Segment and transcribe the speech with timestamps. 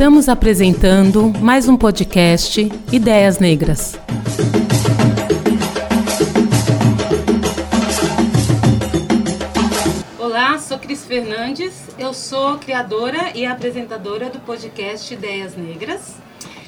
[0.00, 3.98] Estamos apresentando mais um podcast Ideias Negras.
[10.18, 16.14] Olá, sou Cris Fernandes, eu sou criadora e apresentadora do podcast Ideias Negras.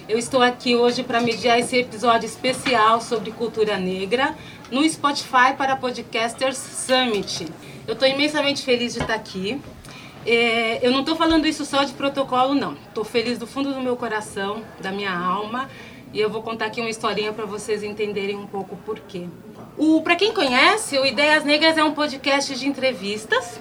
[0.07, 4.35] Eu estou aqui hoje para mediar esse episódio especial sobre cultura negra
[4.71, 7.47] no Spotify para Podcasters Summit.
[7.89, 9.59] Eu estou imensamente feliz de estar aqui.
[10.25, 12.75] É, eu não estou falando isso só de protocolo, não.
[12.89, 15.69] Estou feliz do fundo do meu coração, da minha alma,
[16.13, 19.27] e eu vou contar aqui uma historinha para vocês entenderem um pouco por quê.
[20.05, 23.61] Para quem conhece, o Ideias Negras é um podcast de entrevistas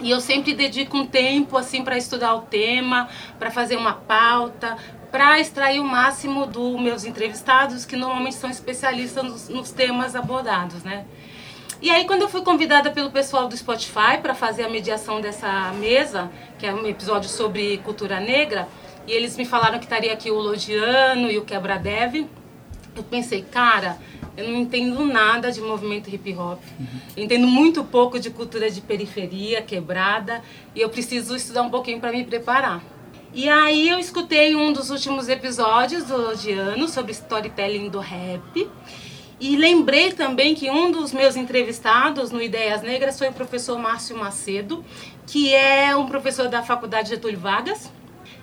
[0.00, 3.08] e eu sempre dedico um tempo assim para estudar o tema,
[3.38, 4.76] para fazer uma pauta,
[5.10, 10.82] para extrair o máximo dos meus entrevistados, que normalmente são especialistas nos, nos temas abordados,
[10.82, 11.06] né?
[11.80, 15.72] E aí, quando eu fui convidada pelo pessoal do Spotify para fazer a mediação dessa
[15.72, 16.28] mesa,
[16.58, 18.68] que é um episódio sobre cultura negra,
[19.06, 22.26] e eles me falaram que estaria aqui o Lodiano e o Quebra-Dev,
[22.96, 23.96] eu pensei, cara,
[24.36, 26.60] eu não entendo nada de movimento hip hop.
[26.78, 26.86] Uhum.
[27.16, 30.42] entendo muito pouco de cultura de periferia, quebrada,
[30.74, 32.82] e eu preciso estudar um pouquinho para me preparar.
[33.32, 38.68] E aí eu escutei um dos últimos episódios do Lodiano sobre storytelling do rap.
[39.40, 44.16] E lembrei também que um dos meus entrevistados no Ideias Negras foi o professor Márcio
[44.16, 44.84] Macedo,
[45.26, 47.88] que é um professor da Faculdade Getúlio Vargas.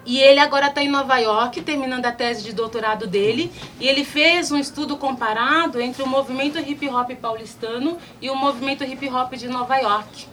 [0.06, 3.52] E ele agora está em Nova York, terminando a tese de doutorado dele.
[3.78, 8.84] E ele fez um estudo comparado entre o movimento hip hop paulistano e o movimento
[8.84, 10.28] hip hop de Nova York.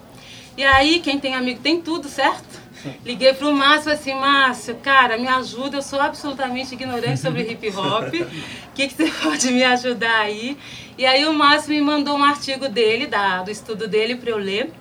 [0.57, 2.62] E aí, quem tem amigo tem tudo, certo?
[3.05, 8.13] Liguei pro Márcio assim, Márcio, cara, me ajuda, eu sou absolutamente ignorante sobre hip hop.
[8.73, 10.57] O que, que você pode me ajudar aí?
[10.97, 14.39] E aí o Márcio me mandou um artigo dele, da, do estudo dele, para eu
[14.39, 14.73] ler.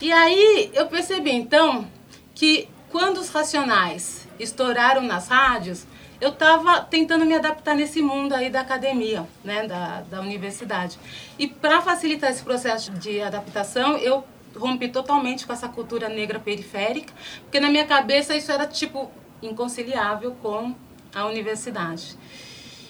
[0.00, 1.86] E aí eu percebi então
[2.34, 5.86] que quando os racionais estouraram nas rádios,
[6.22, 10.98] eu estava tentando me adaptar nesse mundo aí da academia, né, da, da universidade.
[11.38, 14.24] E para facilitar esse processo de adaptação, eu
[14.56, 19.10] rompi totalmente com essa cultura negra periférica, porque na minha cabeça isso era tipo
[19.42, 20.74] inconciliável com
[21.14, 22.16] a universidade.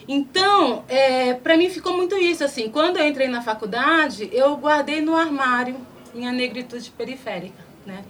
[0.06, 2.68] Então, é, para mim ficou muito isso assim.
[2.70, 5.76] Quando eu entrei na faculdade, eu guardei no armário
[6.12, 8.04] minha negritude periférica, né?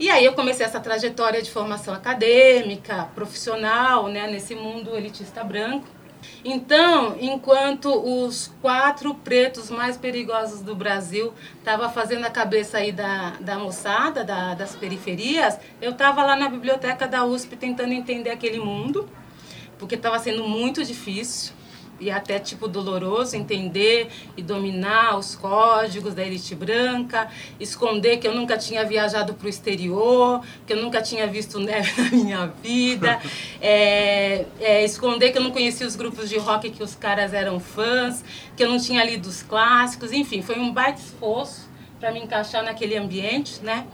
[0.00, 5.86] E aí eu comecei essa trajetória de formação acadêmica, profissional, né, nesse mundo elitista branco.
[6.44, 13.34] Então, enquanto os quatro pretos mais perigosos do Brasil estavam fazendo a cabeça aí da,
[13.40, 18.58] da moçada, da, das periferias, eu estava lá na biblioteca da USP tentando entender aquele
[18.58, 19.08] mundo,
[19.78, 21.57] porque estava sendo muito difícil
[22.00, 27.28] e até tipo doloroso entender e dominar os códigos da elite branca,
[27.58, 31.92] esconder que eu nunca tinha viajado para o exterior, que eu nunca tinha visto neve
[32.00, 33.20] na minha vida,
[33.60, 37.58] é, é, esconder que eu não conhecia os grupos de rock que os caras eram
[37.58, 38.24] fãs,
[38.56, 42.62] que eu não tinha lido os clássicos, enfim, foi um baita esforço para me encaixar
[42.62, 43.86] naquele ambiente, né?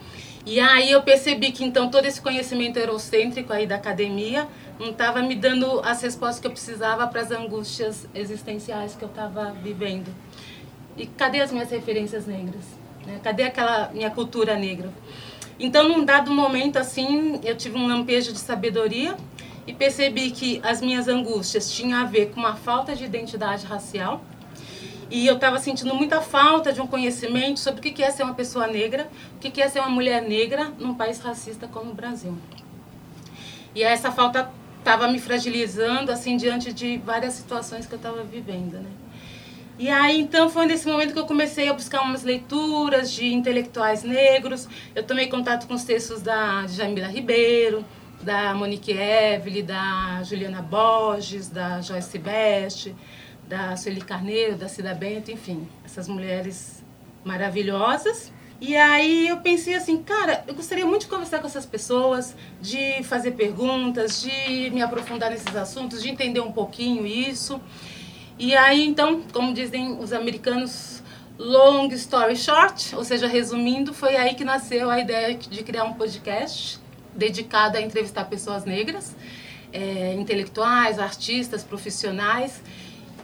[0.47, 4.47] E aí eu percebi que então todo esse conhecimento eurocêntrico aí da academia
[4.79, 9.09] não estava me dando as respostas que eu precisava para as angústias existenciais que eu
[9.09, 10.13] estava vivendo.
[10.97, 12.65] E cadê as minhas referências negras?
[13.07, 13.21] Né?
[13.23, 14.93] Cadê aquela minha cultura negra?
[15.59, 19.17] Então, num dado momento assim, eu tive um lampejo de sabedoria
[19.67, 24.23] e percebi que as minhas angústias tinham a ver com uma falta de identidade racial.
[25.11, 28.35] E eu estava sentindo muita falta de um conhecimento sobre o que é ser uma
[28.35, 32.37] pessoa negra, o que é ser uma mulher negra num país racista como o Brasil.
[33.75, 34.51] E essa falta
[34.85, 38.91] estava me fragilizando assim diante de várias situações que eu estava vivendo, né?
[39.79, 44.03] E aí então foi nesse momento que eu comecei a buscar umas leituras de intelectuais
[44.05, 44.69] negros.
[44.95, 47.83] Eu tomei contato com os textos da Jamila Ribeiro,
[48.23, 52.95] da Monique Evelyn, da Juliana Borges, da Joyce Best,
[53.49, 56.85] da Sueli Carneiro, da Cida Bento, enfim, essas mulheres
[57.25, 58.31] maravilhosas.
[58.61, 63.03] E aí eu pensei assim, cara, eu gostaria muito de conversar com essas pessoas, de
[63.03, 67.61] fazer perguntas, de me aprofundar nesses assuntos, de entender um pouquinho isso.
[68.39, 71.03] E aí então, como dizem os americanos,
[71.39, 75.95] long story short, ou seja, resumindo, foi aí que nasceu a ideia de criar um
[75.95, 76.79] podcast
[77.15, 79.17] dedicado a entrevistar pessoas negras,
[79.73, 82.63] é, intelectuais, artistas, profissionais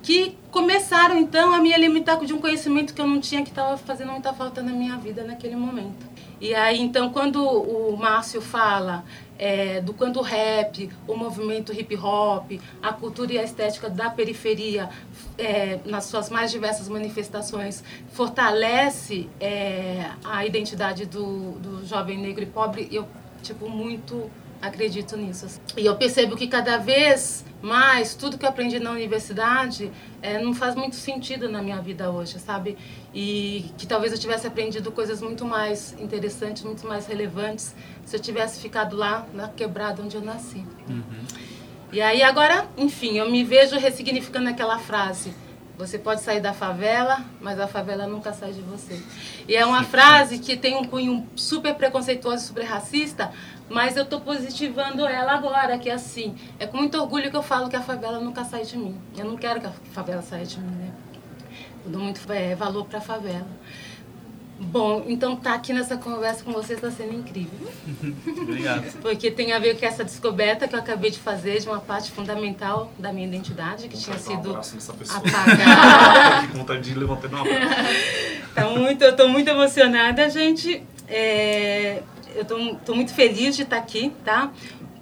[0.03, 3.77] que começaram então a me alimentar de um conhecimento que eu não tinha que estava
[3.77, 6.09] fazendo muita falta na minha vida naquele momento.
[6.41, 9.05] E aí então quando o Márcio fala
[9.39, 14.11] é, do quanto o rap, o movimento hip hop, a cultura e a estética da
[14.11, 14.89] periferia
[15.39, 17.83] é, nas suas mais diversas manifestações
[18.13, 23.07] fortalece é, a identidade do, do jovem negro e pobre, eu
[23.43, 24.31] tipo muito
[24.61, 25.61] acredito nisso.
[25.77, 29.91] E eu percebo que cada vez mais tudo que eu aprendi na universidade
[30.23, 32.77] é, não faz muito sentido na minha vida hoje, sabe?
[33.15, 37.75] E que talvez eu tivesse aprendido coisas muito mais interessantes, muito mais relevantes
[38.05, 40.65] se eu tivesse ficado lá na quebrada onde eu nasci.
[40.89, 41.03] Uhum.
[41.93, 45.35] E aí agora, enfim, eu me vejo ressignificando aquela frase
[45.81, 49.01] você pode sair da favela, mas a favela nunca sai de você.
[49.49, 53.33] E é uma frase que tem um cunho super preconceituoso, super racista,
[53.71, 56.35] mas eu estou positivando ela agora, que é assim.
[56.59, 58.97] É com muito orgulho que eu falo que a favela nunca sai de mim.
[59.17, 60.91] Eu não quero que a favela saia de mim, né?
[61.85, 63.47] Eu dou muito é, valor para a favela.
[64.59, 67.71] Bom, então tá aqui nessa conversa com vocês está sendo incrível.
[68.43, 69.01] Obrigado.
[69.01, 72.11] Porque tem a ver com essa descoberta que eu acabei de fazer de uma parte
[72.11, 74.57] fundamental da minha identidade que tinha sido um
[75.17, 76.47] apagada.
[76.59, 77.45] vontade de levantar uma
[78.55, 80.83] tá muito, Eu estou muito emocionada, gente.
[81.09, 82.03] É,
[82.35, 84.51] eu estou muito feliz de estar aqui, tá?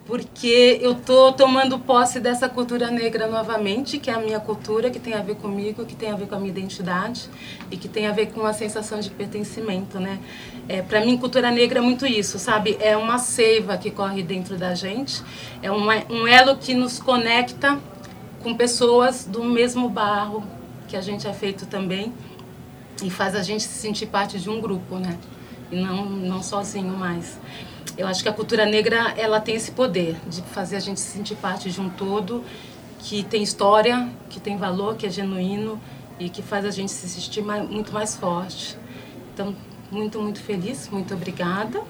[0.08, 4.98] porque eu tô tomando posse dessa cultura negra novamente, que é a minha cultura, que
[4.98, 7.28] tem a ver comigo, que tem a ver com a minha identidade
[7.70, 10.18] e que tem a ver com a sensação de pertencimento, né?
[10.66, 12.78] É, para mim, cultura negra é muito isso, sabe?
[12.80, 15.22] É uma seiva que corre dentro da gente,
[15.62, 17.78] é um, um elo que nos conecta
[18.42, 20.42] com pessoas do mesmo barro
[20.88, 22.14] que a gente é feito também
[23.02, 25.18] e faz a gente se sentir parte de um grupo, né?
[25.70, 27.38] E não, não sozinho mais.
[27.96, 31.16] Eu acho que a cultura negra ela tem esse poder de fazer a gente se
[31.16, 32.44] sentir parte de um todo
[33.00, 35.80] que tem história, que tem valor, que é genuíno
[36.18, 38.76] e que faz a gente se sentir mais, muito mais forte.
[39.34, 39.54] Então,
[39.90, 41.80] muito, muito feliz, muito obrigada.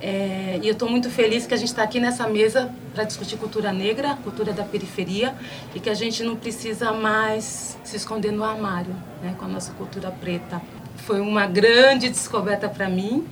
[0.00, 3.36] É, e eu estou muito feliz que a gente está aqui nessa mesa para discutir
[3.36, 5.34] cultura negra, cultura da periferia,
[5.74, 9.72] e que a gente não precisa mais se esconder no armário né, com a nossa
[9.72, 10.60] cultura preta.
[10.98, 13.26] Foi uma grande descoberta para mim.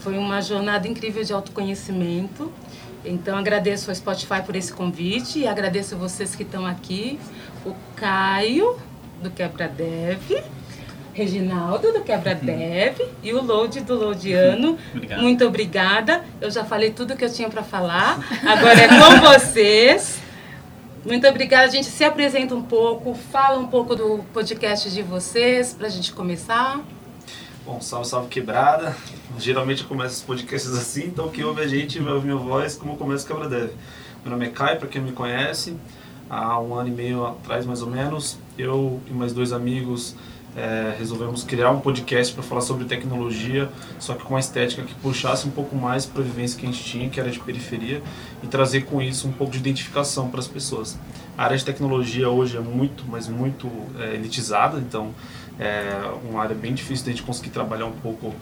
[0.00, 2.52] Foi uma jornada incrível de autoconhecimento.
[3.04, 7.18] Então agradeço ao Spotify por esse convite e agradeço a vocês que estão aqui,
[7.64, 8.76] o Caio
[9.22, 10.42] do Quebra Dev,
[11.12, 12.46] Reginaldo do Quebra uhum.
[12.46, 14.78] Dev e o Load do Loadiano.
[14.94, 15.22] Obrigado.
[15.22, 16.24] Muito obrigada.
[16.40, 18.18] Eu já falei tudo que eu tinha para falar.
[18.46, 20.20] Agora é com vocês.
[21.04, 21.64] Muito obrigada.
[21.64, 25.90] A gente se apresenta um pouco, fala um pouco do podcast de vocês para a
[25.90, 26.80] gente começar.
[27.64, 28.96] Bom, salve, salve quebrada.
[29.38, 32.74] Geralmente eu começo os podcasts assim, então quem ouve a gente vai ouvir minha voz
[32.74, 33.72] como começa o Quebra Deve.
[34.24, 35.76] Meu nome é Caio, para quem me conhece.
[36.28, 40.16] Há um ano e meio atrás, mais ou menos, eu e mais dois amigos
[40.58, 43.68] é, resolvemos criar um podcast para falar sobre tecnologia,
[44.00, 46.70] só que com uma estética que puxasse um pouco mais para a vivência que a
[46.70, 48.02] gente tinha, que era de periferia,
[48.42, 50.98] e trazer com isso um pouco de identificação para as pessoas.
[51.36, 53.70] A área de tecnologia hoje é muito, mas muito
[54.00, 55.14] é, elitizada, então
[55.60, 58.34] é uma área bem difícil de a gente conseguir trabalhar um pouco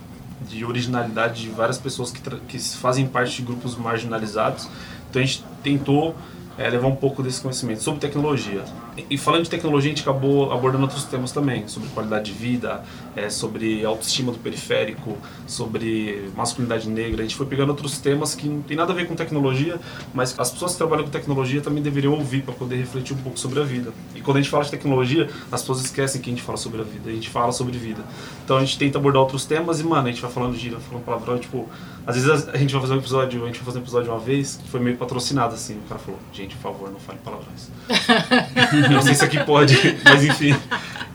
[0.48, 4.68] de originalidade de várias pessoas que, que fazem parte de grupos marginalizados.
[5.10, 6.14] Então a gente tentou
[6.56, 8.64] é, levar um pouco desse conhecimento sobre tecnologia.
[9.10, 12.82] E falando de tecnologia, a gente acabou abordando outros temas também, sobre qualidade de vida,
[13.14, 17.20] é, sobre autoestima do periférico, sobre masculinidade negra.
[17.20, 19.78] A gente foi pegando outros temas que não tem nada a ver com tecnologia,
[20.14, 23.38] mas as pessoas que trabalham com tecnologia também deveriam ouvir para poder refletir um pouco
[23.38, 23.92] sobre a vida.
[24.14, 26.80] E quando a gente fala de tecnologia, as pessoas esquecem que a gente fala sobre
[26.80, 28.02] a vida, a gente fala sobre vida.
[28.44, 31.04] Então a gente tenta abordar outros temas e, mano, a gente vai falando de falando
[31.04, 31.68] palavrão, tipo,
[32.06, 34.20] às vezes a gente vai fazer um episódio, a gente vai fazer um episódio uma
[34.20, 35.76] vez que foi meio patrocinado assim.
[35.78, 37.68] O cara falou, gente, por favor, não fale palavrões.
[38.92, 40.54] não sei se aqui pode, mas enfim.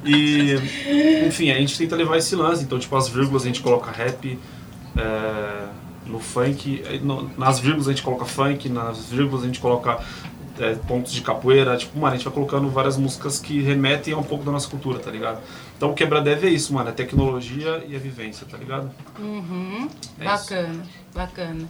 [0.03, 0.55] E,
[1.25, 2.63] enfim, a gente tenta levar esse lance.
[2.63, 4.37] Então, tipo, as vírgulas a gente coloca rap.
[4.97, 5.67] É,
[6.05, 9.99] no funk, no, nas vírgulas a gente coloca funk, nas vírgulas a gente coloca
[10.59, 14.17] é, pontos de capoeira, tipo, mano, a gente vai colocando várias músicas que remetem a
[14.17, 15.39] um pouco da nossa cultura, tá ligado?
[15.81, 18.91] Então o quebra-deve é isso, mano, é tecnologia e a vivência, tá ligado?
[19.17, 19.89] Uhum.
[20.19, 20.91] É bacana, isso.
[21.11, 21.67] bacana.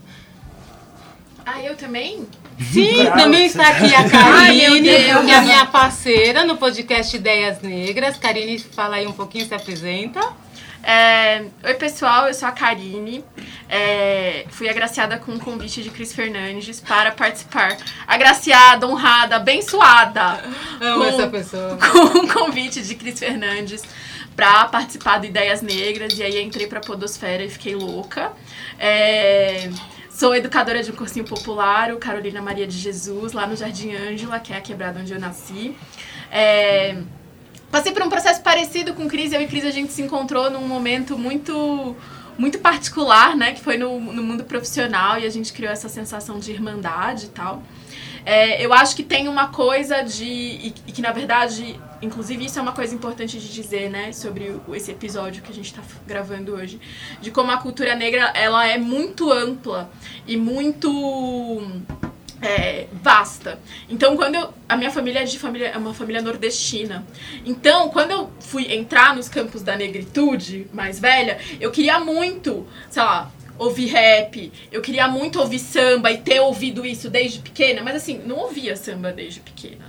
[1.46, 2.26] Ah, eu também?
[2.60, 8.18] Sim, também está aqui a Karine, que é a minha parceira no podcast Ideias Negras.
[8.18, 10.20] Karine, fala aí um pouquinho, se apresenta.
[10.82, 13.24] É, Oi, pessoal, eu sou a Karine.
[13.68, 17.76] É, fui agraciada com o convite de Cris Fernandes para participar.
[18.06, 20.42] Agraciada, honrada, abençoada.
[20.80, 21.78] Amo com, essa pessoa.
[21.92, 23.82] Com o convite de Cris Fernandes
[24.34, 26.18] para participar do Ideias Negras.
[26.18, 28.32] E aí entrei para a Podosfera e fiquei louca.
[28.78, 29.70] É,
[30.12, 34.38] Sou educadora de um cursinho popular, o Carolina Maria de Jesus, lá no Jardim Ângela,
[34.38, 35.74] que é a quebrada onde eu nasci.
[36.30, 36.96] É...
[37.72, 39.32] Passei por um processo parecido com Cris.
[39.32, 41.96] Eu e Cris a gente se encontrou num momento muito
[42.38, 43.52] muito particular, né?
[43.52, 47.28] Que foi no, no mundo profissional e a gente criou essa sensação de irmandade e
[47.30, 47.62] tal.
[48.26, 50.24] É, eu acho que tem uma coisa de.
[50.24, 54.12] E, e, que na verdade, inclusive isso é uma coisa importante de dizer, né?
[54.12, 56.78] Sobre o, esse episódio que a gente está gravando hoje.
[57.22, 59.90] De como a cultura negra ela é muito ampla
[60.26, 60.90] e muito.
[62.42, 63.60] É, vasta.
[63.88, 64.52] Então, quando eu.
[64.68, 67.06] A minha família é de família, é uma família nordestina.
[67.46, 73.02] Então, quando eu fui entrar nos campos da negritude mais velha, eu queria muito, sei
[73.02, 77.96] lá, ouvir rap, eu queria muito ouvir samba e ter ouvido isso desde pequena, mas
[77.96, 79.86] assim, não ouvia samba desde pequena,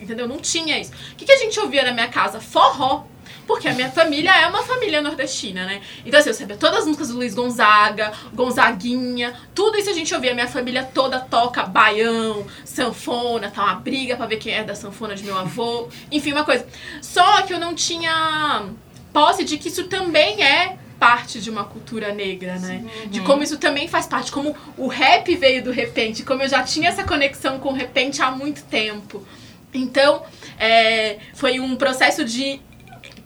[0.00, 0.28] entendeu?
[0.28, 0.92] Não tinha isso.
[1.12, 2.40] O que, que a gente ouvia na minha casa?
[2.40, 3.04] Forró.
[3.46, 5.80] Porque a minha família é uma família nordestina, né?
[6.04, 10.14] Então, assim, eu sabia todas as músicas do Luiz Gonzaga, Gonzaguinha, tudo isso a gente
[10.14, 10.34] ouvia.
[10.34, 15.14] Minha família toda toca baião, sanfona, tá uma briga pra ver quem é da sanfona
[15.14, 15.88] de meu avô.
[16.10, 16.66] Enfim, uma coisa.
[17.00, 18.66] Só que eu não tinha
[19.12, 22.84] posse de que isso também é parte de uma cultura negra, né?
[22.84, 23.10] Uhum.
[23.10, 26.62] De como isso também faz parte, como o rap veio do repente, como eu já
[26.62, 29.26] tinha essa conexão com o repente há muito tempo.
[29.72, 30.22] Então,
[30.58, 32.60] é, foi um processo de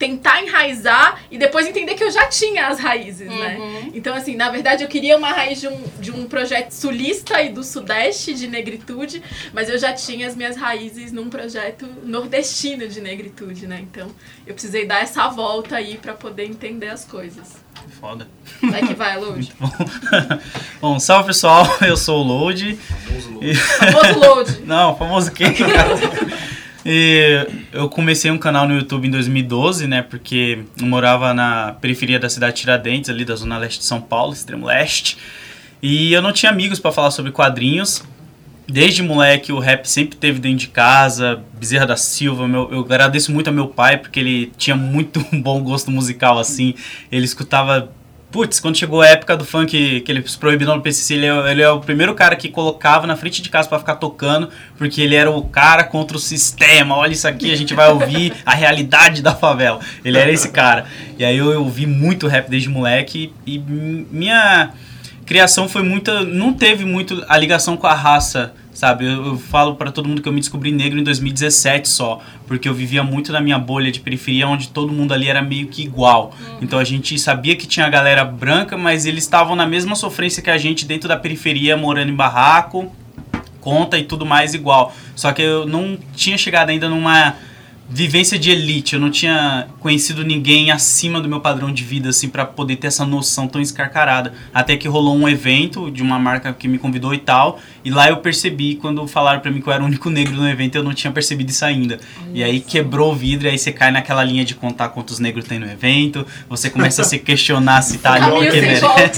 [0.01, 3.59] tentar enraizar e depois entender que eu já tinha as raízes, né?
[3.59, 3.73] uhum.
[3.73, 3.91] né?
[3.93, 7.51] Então, assim, na verdade eu queria uma raiz de um, de um projeto sulista e
[7.51, 12.99] do sudeste de negritude, mas eu já tinha as minhas raízes num projeto nordestino de
[12.99, 13.79] negritude, né?
[13.83, 14.11] Então,
[14.47, 17.57] eu precisei dar essa volta aí para poder entender as coisas.
[18.01, 18.27] Foda.
[18.63, 19.53] Vai que vai, Load.
[19.61, 19.71] bom.
[20.81, 22.75] bom, salve pessoal, eu sou o Load.
[22.77, 23.51] Famoso Load.
[23.51, 23.55] E...
[23.55, 24.61] Famoso Load.
[24.65, 25.55] Não, famoso quem?
[26.85, 30.03] E eu comecei um canal no YouTube em 2012, né?
[30.03, 34.01] Porque eu morava na periferia da cidade de Tiradentes, ali da zona leste de São
[34.01, 35.19] Paulo, extremo leste.
[35.83, 38.03] E eu não tinha amigos para falar sobre quadrinhos.
[38.67, 42.47] Desde moleque, o rap sempre teve dentro de casa, Bezerra da Silva.
[42.47, 46.75] Meu, eu agradeço muito ao meu pai, porque ele tinha muito bom gosto musical, assim.
[47.11, 47.91] Ele escutava
[48.31, 51.63] Putz, quando chegou a época do funk que eles proibiram no PCC, ele é, ele
[51.63, 55.17] é, o primeiro cara que colocava na frente de casa para ficar tocando, porque ele
[55.17, 56.95] era o cara contra o sistema.
[56.95, 59.81] Olha isso aqui, a gente vai ouvir a realidade da favela.
[60.05, 60.87] Ele era esse cara.
[61.19, 64.71] E aí eu ouvi muito rap desde moleque e minha
[65.27, 66.25] criação foi muita.
[66.25, 69.05] Não teve muito a ligação com a raça sabe?
[69.05, 72.67] Eu, eu falo para todo mundo que eu me descobri negro em 2017 só, porque
[72.67, 75.83] eu vivia muito na minha bolha de periferia, onde todo mundo ali era meio que
[75.83, 76.33] igual.
[76.41, 76.59] Uhum.
[76.63, 80.43] Então a gente sabia que tinha a galera branca, mas eles estavam na mesma sofrência
[80.43, 82.91] que a gente dentro da periferia, morando em barraco,
[83.61, 84.95] conta e tudo mais igual.
[85.15, 87.35] Só que eu não tinha chegado ainda numa
[87.91, 88.95] vivência de elite.
[88.95, 92.87] Eu não tinha conhecido ninguém acima do meu padrão de vida, assim, para poder ter
[92.87, 94.33] essa noção tão escarcarada.
[94.55, 97.59] Até que rolou um evento de uma marca que me convidou e tal.
[97.85, 100.49] E lá eu percebi, quando falaram para mim que eu era o único negro no
[100.49, 101.99] evento, eu não tinha percebido isso ainda.
[102.33, 105.45] E aí quebrou o vidro, e aí você cai naquela linha de contar quantos negros
[105.45, 106.25] tem no evento.
[106.49, 108.85] Você começa a se questionar se tá ali porque merece.
[108.85, 109.09] É.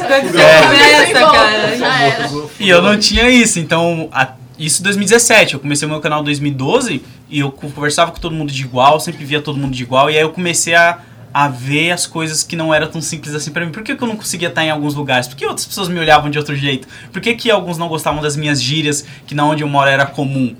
[1.27, 4.09] Começa, E eu não tinha isso, então.
[4.11, 4.33] A,
[4.65, 5.55] isso em 2017.
[5.55, 9.01] Eu comecei o meu canal em 2012 e eu conversava com todo mundo de igual,
[9.01, 10.11] sempre via todo mundo de igual.
[10.11, 11.01] E aí eu comecei a,
[11.35, 13.73] a ver as coisas que não eram tão simples assim para mim.
[13.73, 15.27] Por que, que, eu não conseguia estar em alguns lugares?
[15.27, 16.87] Por que outras pessoas me olhavam de outro jeito?
[17.13, 20.07] Por que, que alguns não gostavam das minhas gírias, que na onde eu moro era
[20.07, 20.55] comum?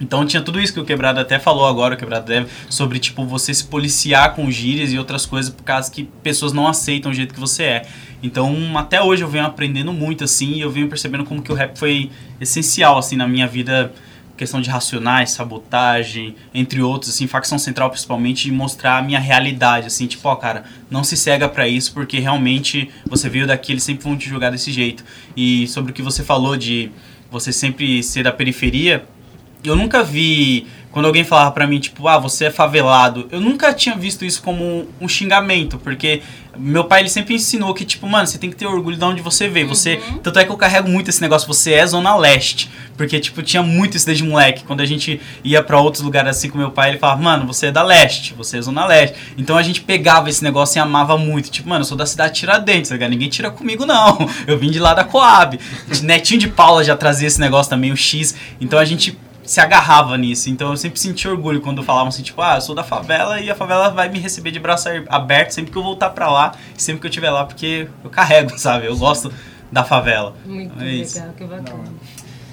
[0.00, 3.24] Então tinha tudo isso que o Quebrado até falou agora, o Quebrado deve, sobre tipo
[3.24, 7.14] você se policiar com gírias e outras coisas por causa que pessoas não aceitam o
[7.14, 7.86] jeito que você é.
[8.22, 11.54] Então até hoje eu venho aprendendo muito assim e eu venho percebendo como que o
[11.54, 12.10] rap foi
[12.40, 13.92] essencial assim na minha vida,
[14.36, 19.86] questão de racionais, sabotagem, entre outros, assim, facção central principalmente, de mostrar a minha realidade,
[19.86, 23.82] assim, tipo, ó, cara, não se cega para isso porque realmente você veio daqui, eles
[23.82, 25.04] sempre vão te jogar desse jeito.
[25.36, 26.90] E sobre o que você falou de
[27.30, 29.04] você sempre ser da periferia,
[29.64, 33.26] eu nunca vi quando alguém falava para mim tipo ah você é favelado.
[33.32, 36.22] Eu nunca tinha visto isso como um, xingamento porque
[36.56, 39.22] meu pai ele sempre ensinou que tipo mano você tem que ter orgulho de onde
[39.22, 39.66] você veio.
[39.68, 40.18] Você uhum.
[40.18, 42.70] tanto é que eu carrego muito esse negócio você é zona leste.
[42.96, 44.64] Porque tipo tinha muito isso desde moleque.
[44.64, 47.66] Quando a gente ia para outros lugares assim com meu pai ele falava mano você
[47.66, 49.16] é da leste você é zona leste.
[49.38, 51.50] Então a gente pegava esse negócio e amava muito.
[51.50, 54.30] Tipo mano eu sou da cidade de Tiradentes tá ninguém tira comigo não.
[54.46, 55.58] Eu vim de lá da Coab.
[56.02, 58.34] Netinho de Paula já trazia esse negócio também o X.
[58.60, 60.50] Então a gente se agarrava nisso.
[60.50, 63.50] Então eu sempre senti orgulho quando falavam assim, tipo, ah, eu sou da favela e
[63.50, 67.00] a favela vai me receber de braço aberto sempre que eu voltar para lá, sempre
[67.00, 68.86] que eu estiver lá, porque eu carrego, sabe?
[68.86, 69.32] Eu gosto
[69.70, 70.34] da favela.
[70.44, 71.84] Muito é legal, que bacana.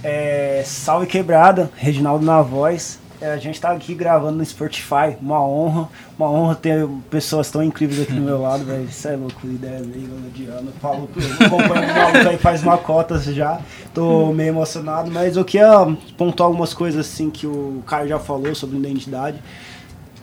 [0.02, 3.00] É, salve quebrada, Reginaldo na voz.
[3.22, 7.62] É, a gente está aqui gravando no Spotify, uma honra, uma honra ter pessoas tão
[7.62, 8.86] incríveis aqui do meu lado, velho.
[8.86, 10.72] Isso é louco, ideia leiga, Diana.
[10.82, 11.10] Paulo,
[11.40, 13.60] acompanho o aí faz uma cota já,
[13.94, 15.86] tô meio emocionado, mas eu queria
[16.18, 19.38] pontuar algumas coisas assim que o Caio já falou sobre identidade.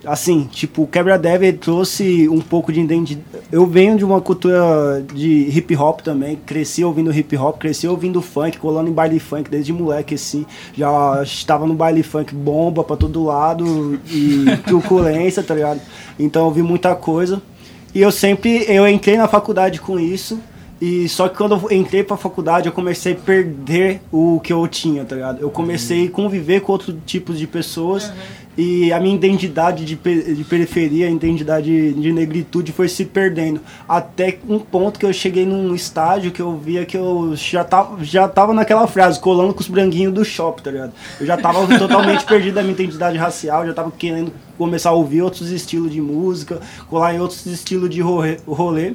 [0.07, 3.27] Assim, tipo, o Quebra Dev trouxe um pouco de identidade.
[3.51, 8.23] Eu venho de uma cultura de hip hop também, cresci ouvindo hip hop, cresci ouvindo
[8.23, 10.47] funk, colando em baile funk desde moleque, assim.
[10.75, 15.81] Já estava no baile funk bomba pra todo lado e truculência, tá ligado?
[16.19, 17.43] Então eu vi muita coisa.
[17.95, 20.39] E eu sempre, eu entrei na faculdade com isso.
[20.81, 24.67] E só que quando eu entrei pra faculdade, eu comecei a perder o que eu
[24.69, 25.41] tinha, tá ligado?
[25.41, 28.13] Eu comecei a conviver com outros tipos de pessoas
[28.59, 33.61] e a minha identidade de, de periferia, a identidade de negritude foi se perdendo.
[33.87, 38.03] Até um ponto que eu cheguei num estágio que eu via que eu já tava,
[38.03, 40.93] já tava naquela frase, colando com os branquinhos do shopping, tá ligado?
[41.21, 45.21] Eu já tava totalmente perdido da minha identidade racial, já tava querendo começar a ouvir
[45.21, 48.95] outros estilos de música, colar em outros estilos de rolê.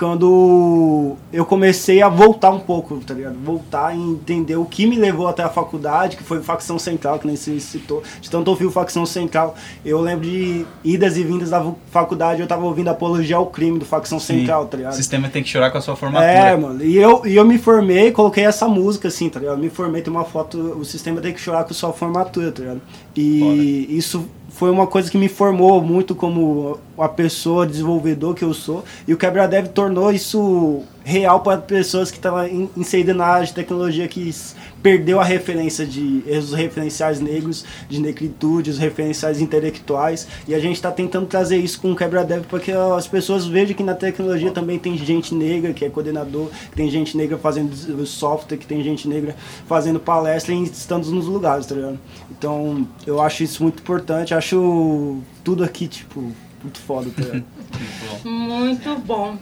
[0.00, 3.36] Quando eu comecei a voltar um pouco, tá ligado?
[3.44, 7.18] Voltar a entender o que me levou até a faculdade, que foi o Facção Central,
[7.18, 8.02] que nem se citou.
[8.18, 9.54] De tanto ouvir o Facção Central,
[9.84, 13.84] eu lembro de idas e vindas da faculdade, eu tava ouvindo Apologia ao Crime do
[13.84, 14.94] Facção Central, tá O ligado?
[14.94, 16.30] sistema tem que chorar com a sua formatura.
[16.30, 16.82] É, mano.
[16.82, 19.56] E eu, e eu me formei, coloquei essa música, assim, tá ligado?
[19.56, 22.62] Eu me formei, tem uma foto, o sistema tem que chorar com sua formatura, tá
[22.62, 22.80] ligado?
[23.14, 28.52] E isso foi uma coisa que me formou muito como a pessoa desenvolvedor que eu
[28.52, 28.84] sou.
[29.06, 33.46] E o Quebra Dev tornou isso real para pessoas que estavam in- inseridas na área
[33.46, 34.34] de tecnologia que
[34.82, 40.26] perdeu a referência de os referenciais negros, de negritude, os referenciais intelectuais.
[40.46, 43.46] E a gente está tentando trazer isso com o Quebra Dev para que as pessoas
[43.46, 47.38] vejam que na tecnologia também tem gente negra que é coordenador, que tem gente negra
[47.38, 49.34] fazendo software, que tem gente negra
[49.66, 51.98] fazendo palestra e estando nos lugares, tá ligado?
[52.30, 56.20] Então eu acho isso muito importante, acho tudo aqui, tipo,
[56.62, 57.44] muito foda, tá ligado?
[58.24, 59.36] Muito bom.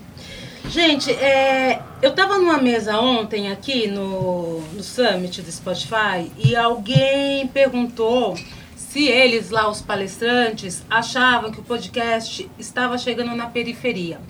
[0.69, 7.49] Gente, é, eu tava numa mesa ontem aqui no, no Summit do Spotify e alguém
[7.49, 8.37] perguntou
[8.77, 14.21] se eles lá, os palestrantes, achavam que o podcast estava chegando na periferia.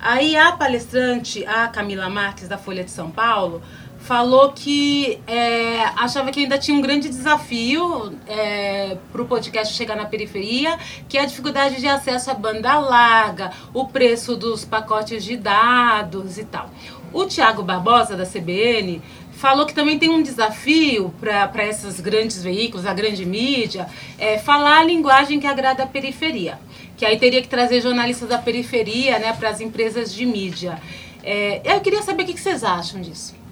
[0.00, 3.62] Aí a palestrante, a Camila Marques, da Folha de São Paulo,
[4.04, 8.12] falou que é, achava que ainda tinha um grande desafio
[9.10, 13.50] para o podcast chegar na periferia, que é a dificuldade de acesso à banda larga,
[13.72, 16.70] o preço dos pacotes de dados e tal.
[17.14, 19.00] O Tiago Barbosa, da CBN,
[19.32, 23.86] falou que também tem um desafio para esses grandes veículos, a grande mídia,
[24.18, 26.58] é falar a linguagem que agrada a periferia.
[26.98, 30.78] Que aí teria que trazer jornalistas da periferia né, para as empresas de mídia.
[31.22, 33.43] É, eu queria saber o que vocês acham disso.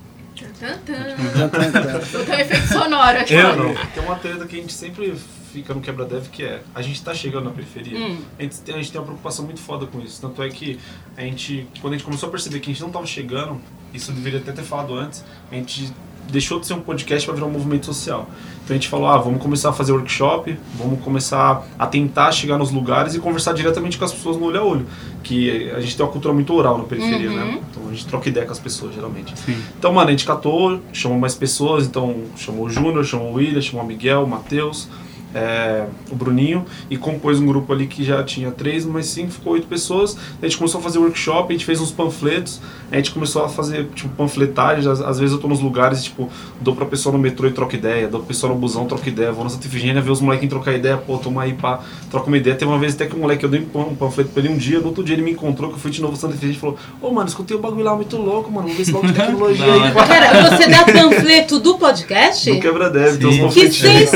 [2.18, 3.34] Botou um efeito sonoro aqui.
[3.34, 5.14] Eu- Mano, tem uma treta que a gente sempre
[5.52, 7.98] fica no quebra-dev que é a gente tá chegando na periferia.
[7.98, 8.18] Hum.
[8.38, 10.20] A, gente tem, a gente tem uma preocupação muito foda com isso.
[10.20, 10.78] Tanto é que
[11.16, 13.60] a gente, quando a gente começou a perceber que a gente não tava chegando,
[13.92, 15.92] isso deveria até ter falado antes, a gente
[16.30, 18.28] deixou de ser um podcast para virar um movimento social.
[18.64, 22.56] Então a gente falou, ah, vamos começar a fazer workshop, vamos começar a tentar chegar
[22.58, 24.86] nos lugares e conversar diretamente com as pessoas no olho a olho.
[25.22, 27.36] Que a gente tem uma cultura muito oral na periferia, Uhum.
[27.36, 27.60] né?
[27.70, 29.36] Então a gente troca ideia com as pessoas, geralmente.
[29.38, 29.56] Sim.
[29.78, 33.60] Então, mano, a gente catou, chamou mais pessoas, então chamou o Júnior, chamou o William,
[33.60, 34.88] chamou o Miguel, o Matheus,
[35.34, 39.52] é, o Bruninho, e compôs um grupo ali que já tinha três, mas cinco, ficou
[39.54, 40.16] oito pessoas.
[40.40, 43.48] A gente começou a fazer workshop, a gente fez uns panfletos, a gente começou a
[43.48, 46.28] fazer, tipo, panfletagem, às, às vezes eu tô nos lugares, tipo,
[46.60, 49.32] dou pra pessoa no metrô e troca ideia, dou pra pessoa no busão, troca ideia,
[49.32, 52.36] vou na Santa Efigênia ver os moleques trocar ideia, pô, toma aí, pá, troca uma
[52.36, 52.54] ideia.
[52.56, 54.52] Teve uma vez até que um moleque, eu dei um pan- um panfleto pra ele
[54.52, 56.34] um dia, no outro dia ele me encontrou, que eu fui de novo na Santa
[56.34, 58.92] Efigênia e falou, ô, mano, escutei o bagulho lá muito louco, mano, vamos ver esse
[58.92, 60.06] bagulho de tecnologia Da aí, pá.
[60.06, 62.50] Cara, você dá panfleto do podcast?
[62.50, 63.48] No quebra-deve, tem uns Sim.
[63.48, 64.10] Que panfletinhos.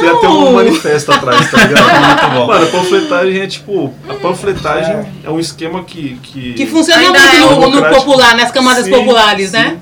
[0.00, 0.20] Sensacional!
[0.20, 1.86] Tem até um manifesto atrás, tá ligado?
[2.28, 2.46] Muito bom.
[2.46, 3.94] Mano, a panfletagem é tipo.
[4.08, 6.16] A panfletagem é, um esquema que.
[6.22, 7.40] Que, Que funciona Ainda muito é
[7.80, 9.56] no, no popular, nas camadas Sim, populares, sim.
[9.56, 9.78] né?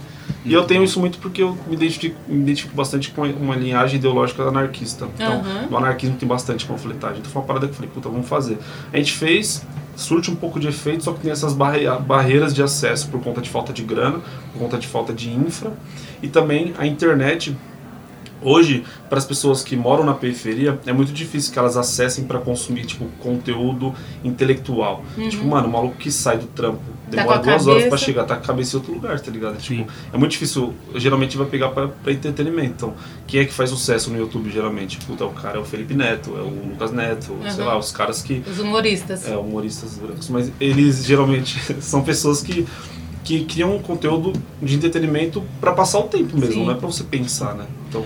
[0.47, 3.97] E eu tenho isso muito porque eu me identifico, me identifico bastante com uma linhagem
[3.97, 5.07] ideológica anarquista.
[5.15, 5.69] Então, Aham.
[5.71, 7.21] no anarquismo tem bastante panfletagem.
[7.21, 8.59] Então foi uma parada que eu falei, puta, vamos fazer.
[8.93, 9.63] A gente fez,
[9.97, 13.41] surte um pouco de efeito, só que tem essas barre- barreiras de acesso por conta
[13.41, 14.19] de falta de grana,
[14.53, 15.73] por conta de falta de infra.
[16.23, 17.57] E também a internet
[18.45, 22.39] Hoje, para as pessoas que moram na periferia, é muito difícil que elas acessem para
[22.39, 25.03] consumir tipo conteúdo intelectual.
[25.31, 28.05] Tipo, mano, o maluco que sai do trampo Tá demora a duas horas para cabeça.
[28.05, 29.61] chegar, tá com a cabeça em outro lugar, tá ligado?
[29.63, 29.79] Sim.
[29.79, 30.73] Tipo, é muito difícil.
[30.97, 32.73] Geralmente vai pegar para entretenimento.
[32.77, 32.95] Então,
[33.27, 34.99] quem é que faz sucesso no YouTube geralmente?
[35.07, 37.69] Puta, o cara é o Felipe Neto, é o Lucas Neto, sei Uhum.
[37.69, 39.29] lá, os caras que Os humoristas.
[39.29, 42.67] é, humoristas brancos, mas eles geralmente são pessoas que,
[43.23, 46.65] que criam um conteúdo de entretenimento para passar o tempo mesmo, Sim.
[46.65, 47.67] não é para você pensar, né?
[47.89, 48.05] Então,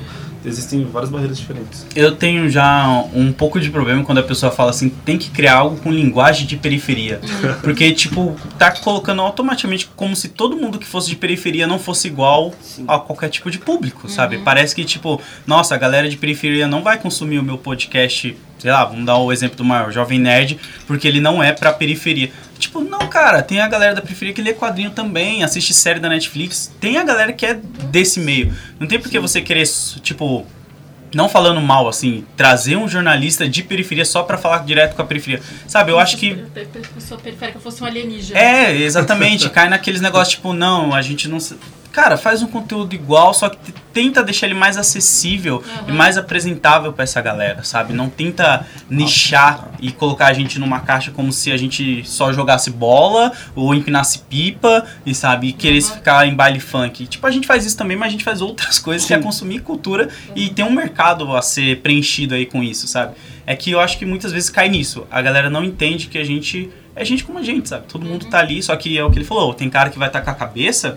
[0.49, 1.87] existem várias barreiras diferentes.
[1.95, 5.57] Eu tenho já um pouco de problema quando a pessoa fala assim, tem que criar
[5.57, 7.21] algo com linguagem de periferia.
[7.63, 12.09] Porque, tipo, tá colocando automaticamente como se todo mundo que fosse de periferia não fosse
[12.09, 12.55] igual
[12.87, 14.39] a qualquer tipo de público, sabe?
[14.39, 18.71] Parece que, tipo, nossa, a galera de periferia não vai consumir o meu podcast sei
[18.71, 22.31] lá, vamos dar o exemplo do maior, Jovem Nerd, porque ele não é pra periferia.
[22.59, 26.09] Tipo, não, cara, tem a galera da periferia que lê quadrinho também, assiste série da
[26.09, 28.53] Netflix, tem a galera que é desse meio.
[28.81, 29.65] Não tem por que você querer,
[30.03, 30.45] tipo,
[31.15, 35.05] não falando mal, assim, trazer um jornalista de periferia só pra falar direto com a
[35.05, 35.41] periferia.
[35.67, 36.35] Sabe, eu acho que.
[36.95, 38.39] Pessoa periférica fosse um alienígena.
[38.39, 39.49] É, exatamente.
[39.51, 41.39] cai naqueles negócios tipo, não, a gente não.
[41.99, 46.93] Cara, faz um conteúdo igual, só que tenta deixar ele mais acessível e mais apresentável
[46.93, 47.93] pra essa galera, sabe?
[47.93, 52.71] Não tenta nichar e colocar a gente numa caixa como se a gente só jogasse
[52.71, 57.05] bola ou empinasse pipa e, sabe, e queresse ficar em baile funk.
[57.05, 59.25] Tipo, a gente faz isso também, mas a gente faz outras coisas que é Sim.
[59.25, 63.17] consumir cultura e tem um mercado a ser preenchido aí com isso, sabe?
[63.45, 65.05] É que eu acho que muitas vezes cai nisso.
[65.11, 67.89] A galera não entende que a gente é gente como a gente, sabe?
[67.89, 69.53] Todo mundo tá ali, só que é o que ele falou.
[69.53, 70.97] Tem cara que vai estar com a cabeça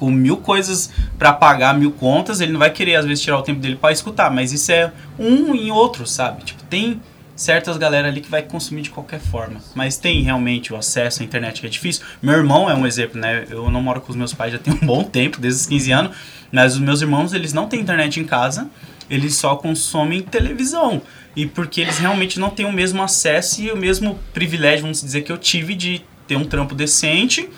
[0.00, 3.42] com mil coisas pra pagar, mil contas, ele não vai querer às vezes tirar o
[3.42, 6.42] tempo dele pra escutar, mas isso é um em outro, sabe?
[6.42, 7.00] Tipo, tem
[7.36, 11.24] certas galera ali que vai consumir de qualquer forma, mas tem realmente o acesso à
[11.24, 12.04] internet que é difícil.
[12.20, 13.44] Meu irmão é um exemplo, né?
[13.50, 15.92] Eu não moro com os meus pais já tem um bom tempo, desde os 15
[15.92, 16.16] anos,
[16.50, 18.70] mas os meus irmãos, eles não têm internet em casa,
[19.08, 21.02] eles só consomem televisão.
[21.36, 25.22] E porque eles realmente não têm o mesmo acesso e o mesmo privilégio, vamos dizer,
[25.22, 27.48] que eu tive de ter um trampo decente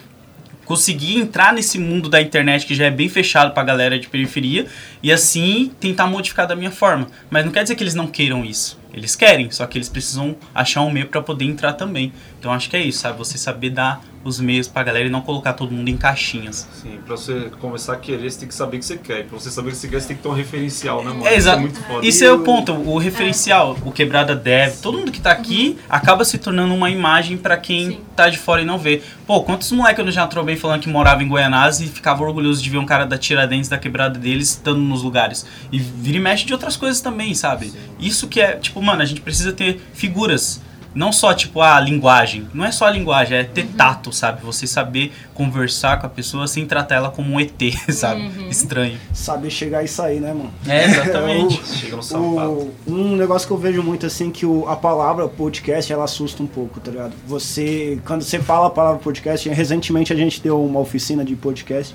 [0.64, 4.66] conseguir entrar nesse mundo da internet que já é bem fechado pra galera de periferia
[5.03, 7.07] e assim tentar modificar da minha forma.
[7.31, 8.79] Mas não quer dizer que eles não queiram isso.
[8.92, 12.12] Eles querem, só que eles precisam achar um meio pra poder entrar também.
[12.38, 13.18] Então acho que é isso, sabe?
[13.18, 16.69] Você saber dar os meios pra galera e não colocar todo mundo em caixinhas.
[16.81, 19.21] Sim, pra você começar a querer, você tem que saber o que você quer.
[19.21, 21.11] E pra você saber o que você quer, você tem que ter um referencial, né,
[21.11, 21.27] mano?
[21.27, 21.59] É, exato.
[21.59, 22.07] Isso é muito foda.
[22.07, 26.25] Isso é o ponto, o referencial, o Quebrada Dev, todo mundo que tá aqui acaba
[26.25, 28.01] se tornando uma imagem pra quem Sim.
[28.17, 29.03] tá de fora e não vê.
[29.27, 32.71] Pô, quantos moleques eu já trovei falando que morava em Goianás e ficava orgulhoso de
[32.71, 35.47] ver um cara da Tiradentes, da Quebrada deles, estando nos lugares.
[35.71, 37.73] E vira e mexe de outras coisas também, sabe?
[37.99, 40.61] Isso que é, tipo, mano, a gente precisa ter figuras.
[40.94, 42.48] Não só, tipo, a linguagem.
[42.52, 44.42] Não é só a linguagem, é ter tato, sabe?
[44.44, 47.52] Você saber conversar com a pessoa sem tratar ela como um ET,
[47.90, 48.31] sabe?
[48.48, 48.98] Estranho.
[49.12, 50.52] Saber chegar e sair, né, mano?
[50.66, 51.61] É, exatamente.
[51.66, 52.26] Chega no sapato.
[52.26, 56.42] O, um negócio que eu vejo muito assim que o, a palavra podcast ela assusta
[56.42, 57.14] um pouco, tá ligado?
[57.26, 61.94] Você quando você fala a palavra podcast, recentemente a gente deu uma oficina de podcast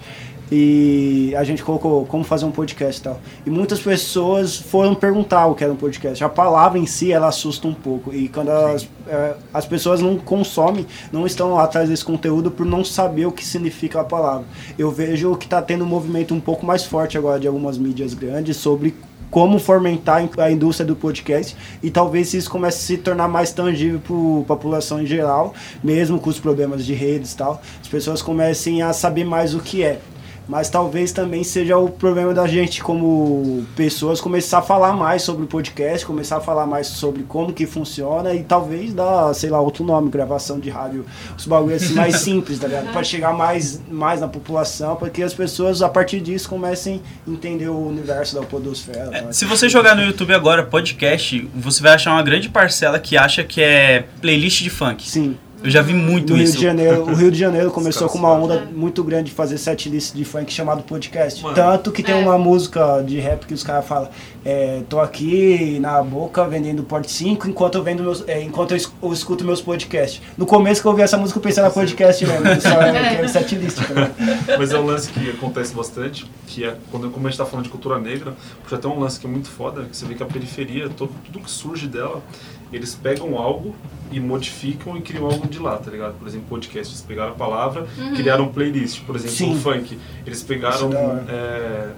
[0.51, 3.19] e a gente colocou como fazer um podcast e tal.
[3.45, 6.23] E muitas pessoas foram perguntar o que era um podcast.
[6.23, 10.17] A palavra em si ela assusta um pouco e quando as, eh, as pessoas não
[10.17, 14.45] consomem, não estão lá atrás desse conteúdo por não saber o que significa a palavra.
[14.77, 18.13] Eu vejo que está tendo um movimento um pouco mais forte agora de algumas mídias
[18.13, 18.95] grandes sobre
[19.29, 23.99] como fomentar a indústria do podcast e talvez isso comece a se tornar mais tangível
[23.99, 28.21] para a população em geral, mesmo com os problemas de redes e tal, as pessoas
[28.21, 29.99] comecem a saber mais o que é.
[30.47, 35.43] Mas talvez também seja o problema da gente como pessoas começar a falar mais sobre
[35.43, 39.60] o podcast, começar a falar mais sobre como que funciona e talvez dar, sei lá,
[39.60, 41.05] outro nome, gravação de rádio,
[41.38, 42.91] os bagulhos assim mais simples, tá ligado?
[42.93, 47.29] Para chegar mais, mais na população, para que as pessoas a partir disso comecem a
[47.29, 49.10] entender o universo da podosfera.
[49.12, 49.33] É, tá?
[49.33, 53.43] se você jogar no YouTube agora podcast, você vai achar uma grande parcela que acha
[53.43, 55.10] que é playlist de funk.
[55.10, 55.38] Sim.
[55.63, 56.58] Eu já vi muito No Rio isso.
[56.58, 60.13] de Janeiro, o Rio de Janeiro começou com uma onda muito grande de fazer setlist
[60.13, 61.41] de funk chamado podcast.
[61.41, 61.56] Mano.
[61.56, 62.17] Tanto que tem É.
[62.24, 64.08] uma música de rap que os caras falam,
[64.46, 68.78] é, tô aqui na boca vendendo Porte 5 enquanto eu vendo meus, é, enquanto eu,
[68.78, 70.22] es- eu escuto meus podcasts.
[70.38, 73.28] No começo que eu ouvi essa música eu pensei na podcast mesmo, só é, que
[73.28, 74.12] setlist, tá?
[74.60, 77.65] Mas é um lance que acontece bastante, que é quando como a gente tá falando
[77.65, 78.34] de cultura negra,
[78.70, 81.12] já tem um lance que é muito foda, que você vê que a periferia, todo,
[81.26, 82.22] tudo que surge dela,
[82.71, 83.75] eles pegam algo
[84.12, 86.13] e modificam e criam algo de lá, tá ligado?
[86.19, 89.53] Por exemplo, podcast, eles pegaram a palavra, criaram um playlist, por exemplo, Sim.
[89.53, 91.89] o funk, eles pegaram é é,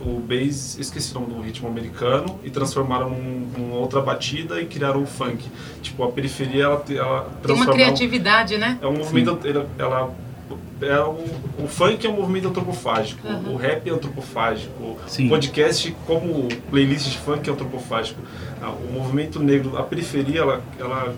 [0.00, 4.66] o bass, esqueci o nome do ritmo americano, e transformaram num- numa outra batida e
[4.66, 5.44] criaram o funk.
[5.82, 8.78] Tipo, a periferia, ela, ela Tem uma criatividade, né?
[8.80, 9.46] é um movimento.
[9.46, 10.14] Ela, ela-
[10.80, 11.24] é um,
[11.64, 15.26] o funk é um movimento antropofágico, o rap é antropofágico, Sim.
[15.26, 18.20] o podcast, como playlist de funk, é antropofágico.
[18.60, 21.14] Ah, O movimento negro, a periferia, ela, ela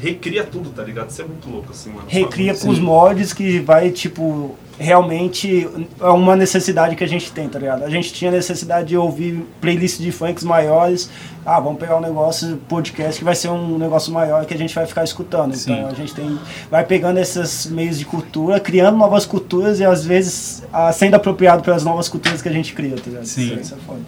[0.00, 1.10] recria tudo, tá ligado?
[1.10, 2.06] Isso é muito louco, assim, mano.
[2.08, 5.68] Recria com os mods que vai, tipo, realmente
[6.00, 7.84] é uma necessidade que a gente tem, tá ligado?
[7.84, 11.08] A gente tinha necessidade de ouvir playlists de funks maiores.
[11.46, 14.74] Ah, vamos pegar um negócio, podcast, que vai ser um negócio maior que a gente
[14.74, 15.54] vai ficar escutando.
[15.54, 15.72] Sim.
[15.72, 16.38] Então a gente tem,
[16.70, 20.62] vai pegando esses meios de cultura, criando novas culturas e às vezes
[20.94, 23.26] sendo apropriado pelas novas culturas que a gente cria, tá ligado?
[23.26, 23.58] Sim.
[23.60, 24.00] Isso é foda.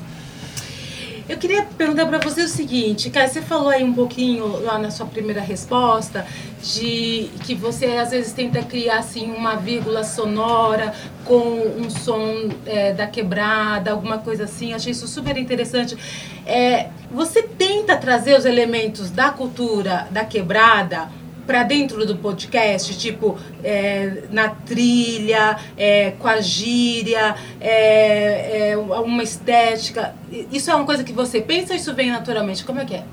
[1.29, 4.93] Eu queria perguntar para você o seguinte, cara, você falou aí um pouquinho lá na
[4.93, 6.25] sua primeira resposta
[6.63, 12.93] de que você às vezes tenta criar assim uma vírgula sonora com um som é,
[12.93, 14.73] da quebrada, alguma coisa assim.
[14.73, 15.99] Achei isso super interessante.
[16.47, 21.09] É, você tenta trazer os elementos da cultura da quebrada
[21.47, 29.23] para dentro do podcast, tipo é, na trilha, é, com a gíria, é, é, uma
[29.23, 30.15] estética.
[30.51, 32.65] Isso é uma coisa que você pensa ou isso vem naturalmente?
[32.65, 33.05] Como é que é?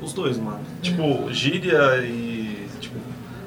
[0.00, 0.60] Os dois, mano.
[0.82, 2.66] Tipo, gíria e.
[2.80, 2.96] Tipo,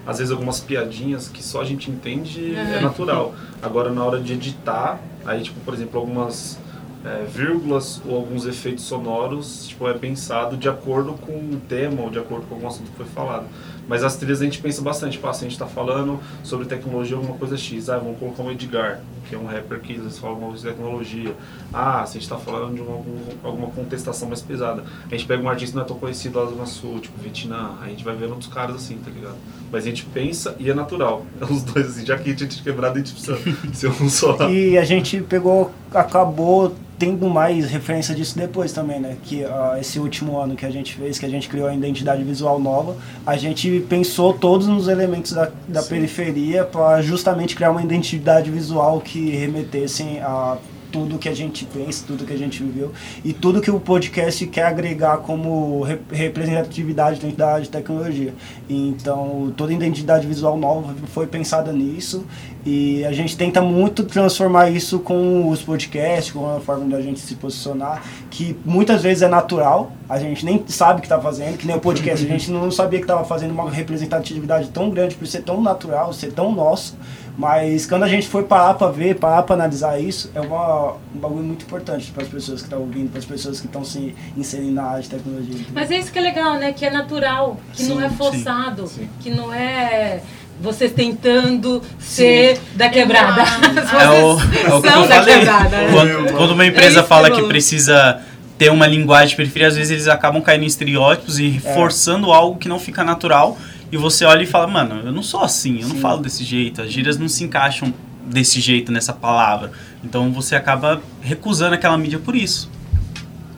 [0.06, 3.34] às vezes algumas piadinhas que só a gente entende é natural.
[3.62, 6.58] Agora, na hora de editar, aí, tipo, por exemplo, algumas
[7.06, 12.10] é, vírgulas ou alguns efeitos sonoros, tipo, é pensado de acordo com o tema ou
[12.10, 13.46] de acordo com algum assunto que foi falado.
[13.88, 17.16] Mas as trilhas a gente pensa bastante, tipo, se a gente está falando sobre tecnologia,
[17.16, 20.20] alguma coisa X, ah, vamos colocar um Edgar, que é um rapper que às vezes
[20.20, 21.36] fala coisa de tecnologia.
[21.74, 23.02] Ah, se a gente está falando de uma,
[23.44, 24.84] alguma contestação mais pesada.
[25.06, 27.76] A gente pega um artista que não é tão conhecido lá do Sul, tipo Vietnã,
[27.82, 29.36] a gente vai vendo outros caras assim, tá ligado?
[29.72, 31.26] Mas a gente pensa e é natural.
[31.42, 33.38] É os dois assim, já que a gente é quebrado, a gente precisa
[33.74, 34.50] ser um só.
[34.50, 39.18] E a gente pegou, acabou tendo mais referência disso depois também, né?
[39.24, 42.24] Que uh, esse último ano que a gente fez, que a gente criou a identidade
[42.24, 47.84] visual nova, a gente pensou todos nos elementos da, da periferia para justamente criar uma
[47.84, 50.58] identidade visual que remetessem a
[50.92, 52.92] tudo que a gente pensa, tudo que a gente viveu
[53.24, 58.34] e tudo que o podcast quer agregar como representatividade dentro da área de tecnologia.
[58.70, 62.26] Então, toda identidade visual nova foi pensada nisso
[62.66, 67.20] e a gente tenta muito transformar isso com os podcasts, com a forma da gente
[67.20, 71.58] se posicionar, que muitas vezes é natural, a gente nem sabe o que está fazendo,
[71.58, 75.16] que nem o podcast, a gente não sabia que estava fazendo uma representatividade tão grande
[75.16, 76.98] por ser tão natural, ser tão nosso
[77.38, 81.20] mas quando a gente foi parar para ver, parar para analisar isso, é uma, um
[81.20, 84.16] bagulho muito importante para as pessoas que estão ouvindo, para as pessoas que estão se
[84.36, 85.66] inserindo na área de tecnologia.
[85.72, 86.74] Mas é isso que é legal, né?
[86.74, 89.10] Que é natural, que sim, não é forçado, sim, sim.
[89.22, 90.22] que não é
[90.60, 93.44] vocês tentando ser da quebrada.
[94.02, 95.36] É o, é o que eu falei.
[95.38, 95.90] Quebrada, né?
[95.92, 98.20] quando, quando, uma empresa é fala que, que precisa
[98.58, 101.74] ter uma linguagem de periferia, às vezes eles acabam caindo em estereótipos e é.
[101.76, 103.58] forçando algo que não fica natural
[103.92, 105.94] e você olha e fala, mano, eu não sou assim, eu Sim.
[105.94, 109.72] não falo desse jeito, as gírias não se encaixam desse jeito nessa palavra.
[110.04, 112.70] Então você acaba recusando aquela mídia por isso.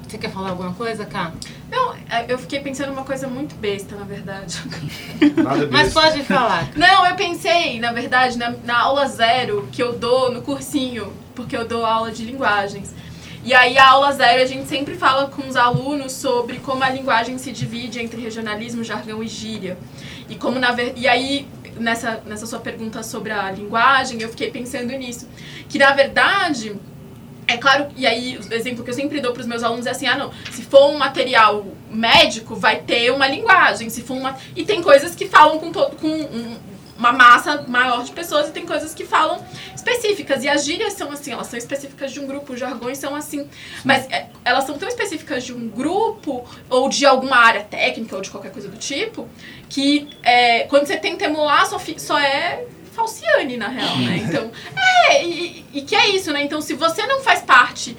[0.08, 1.32] Você quer falar alguma coisa, Cá?
[1.70, 4.60] Não, é, eu fiquei pensando uma coisa muito besta, na verdade.
[5.38, 5.70] Nada besta.
[5.72, 6.68] Mas pode falar.
[6.76, 11.56] Não, eu pensei, na verdade, na, na aula zero que eu dou no cursinho, porque
[11.56, 12.92] eu dou aula de linguagens.
[13.44, 16.90] E aí, a aula zero, a gente sempre fala com os alunos sobre como a
[16.90, 19.78] linguagem se divide entre regionalismo, jargão e gíria.
[20.30, 20.76] E como na.
[20.96, 25.28] E aí, nessa, nessa sua pergunta sobre a linguagem, eu fiquei pensando nisso.
[25.68, 26.76] Que na verdade.
[27.48, 29.90] É claro, e aí o exemplo que eu sempre dou para os meus alunos é
[29.90, 33.90] assim: ah, não, se for um material médico, vai ter uma linguagem.
[33.90, 34.38] Se for uma.
[34.56, 36.58] E tem coisas que falam com com um,
[37.00, 40.44] uma massa maior de pessoas e tem coisas que falam específicas.
[40.44, 43.50] E as gírias são assim, elas são específicas de um grupo, os jargões são assim.
[43.86, 48.22] Mas é, elas são tão específicas de um grupo ou de alguma área técnica ou
[48.22, 49.30] de qualquer coisa do tipo,
[49.70, 54.18] que é, quando você tenta emular, só, só é falciane, na real, né?
[54.28, 54.52] Então,
[55.08, 56.44] é, e, e que é isso, né?
[56.44, 57.96] Então, se você não faz parte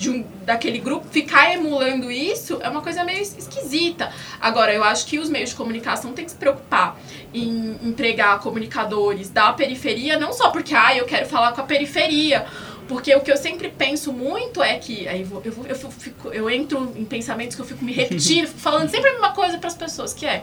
[0.00, 4.10] de um, daquele grupo, ficar emulando isso é uma coisa meio esquisita.
[4.40, 6.98] Agora, eu acho que os meios de comunicação têm que se preocupar
[7.34, 12.46] em empregar comunicadores da periferia, não só porque, ah, eu quero falar com a periferia,
[12.88, 15.06] porque o que eu sempre penso muito é que.
[15.06, 18.58] Aí eu, eu, eu, fico, eu entro em pensamentos que eu fico me repetindo, fico
[18.58, 20.42] falando sempre a mesma coisa para as pessoas, que é,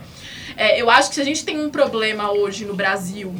[0.55, 0.79] é.
[0.79, 3.33] Eu acho que se a gente tem um problema hoje no Brasil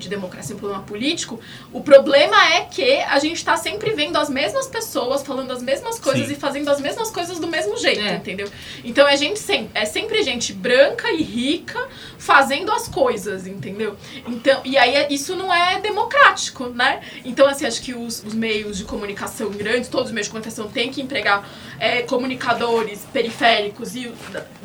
[0.00, 1.38] de democracia, um problema político,
[1.72, 5.98] o problema é que a gente está sempre vendo as mesmas pessoas falando as mesmas
[5.98, 6.32] coisas Sim.
[6.32, 8.14] e fazendo as mesmas coisas do mesmo jeito, é.
[8.14, 8.48] entendeu?
[8.84, 13.96] Então é gente sempre, é sempre gente branca e rica fazendo as coisas, entendeu?
[14.26, 17.00] Então, e aí é, isso não é democrático, né?
[17.24, 20.68] Então, assim, acho que os, os meios de comunicação grandes, todos os meios de comunicação
[20.68, 24.12] têm que empregar é, comunicadores periféricos e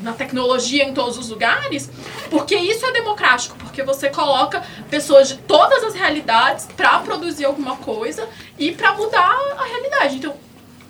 [0.01, 1.89] na tecnologia em todos os lugares,
[2.29, 7.77] porque isso é democrático, porque você coloca pessoas de todas as realidades para produzir alguma
[7.77, 10.17] coisa e para mudar a realidade.
[10.17, 10.35] Então,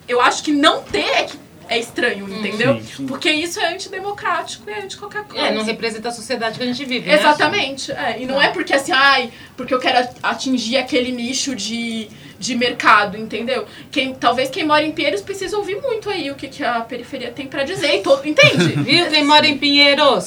[0.08, 2.40] eu acho que não ter é que é estranho, uhum.
[2.40, 2.76] entendeu?
[2.76, 3.06] Sim, sim.
[3.08, 5.48] Porque isso é antidemocrático e é anti qualquer coisa.
[5.48, 7.16] É, não representa a sociedade que a gente vive, né?
[7.16, 7.92] Exatamente.
[7.92, 8.22] É.
[8.22, 12.08] E não, não é porque assim, ai, porque eu quero atingir aquele nicho de
[12.46, 13.66] de mercado, entendeu?
[13.92, 17.32] Quem, talvez quem mora em Pinheiros precisa ouvir muito aí o que, que a periferia
[17.32, 18.68] tem para dizer, todo, entende?
[18.84, 19.08] Viu?
[19.08, 20.26] Quem mora em Pinheiros?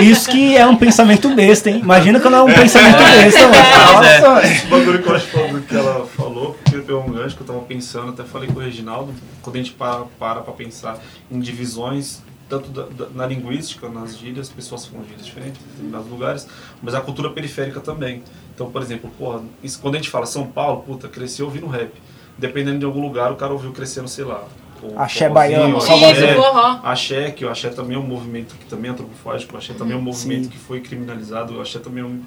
[0.00, 1.80] Isso que é um pensamento besta, hein?
[1.82, 3.92] Imagina quando é um pensamento besta, mano.
[3.92, 4.52] Nossa, é.
[4.52, 5.26] Esse bagulho que eu acho
[5.68, 8.62] que ela falou, porque um gancho que eu tava pensando pensando, até falei com o
[8.62, 9.12] Reginaldo,
[9.42, 10.98] quando a gente para para pra pensar
[11.30, 16.08] em divisões, tanto da, da, na linguística, nas gírias, pessoas falam gírias diferentes em determinados
[16.08, 16.48] lugares,
[16.82, 18.22] mas a cultura periférica também.
[18.62, 21.90] Então, por exemplo, porra, isso, quando a gente fala São Paulo, puta, cresceu ouvindo rap.
[22.38, 24.44] Dependendo de algum lugar, o cara ouviu crescendo, sei lá.
[24.80, 26.34] o Axé baiano, Salvador.
[26.34, 26.80] Forró.
[26.82, 29.94] Axé, que o axé também é um movimento que também é antropofágico, o axé também
[29.94, 30.50] é um movimento Sim.
[30.50, 32.20] que foi criminalizado, o axé também é um,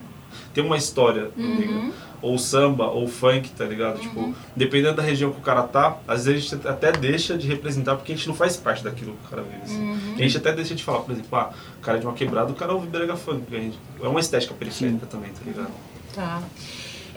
[0.53, 1.91] tem uma história, negra.
[2.21, 3.99] ou samba, ou funk, tá ligado?
[3.99, 7.47] Tipo, dependendo da região que o cara tá, às vezes a gente até deixa de
[7.47, 9.63] representar porque a gente não faz parte daquilo que o cara vive.
[9.63, 10.13] assim.
[10.13, 12.51] A gente até deixa de falar, por exemplo, ah, o cara é de uma quebrada,
[12.51, 15.71] o cara ouve brega funk, a gente, é uma estética periférica também, tá ligado?
[16.13, 16.41] Tá.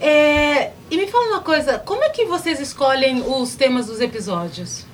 [0.00, 4.86] É, e me fala uma coisa, como é que vocês escolhem os temas dos episódios?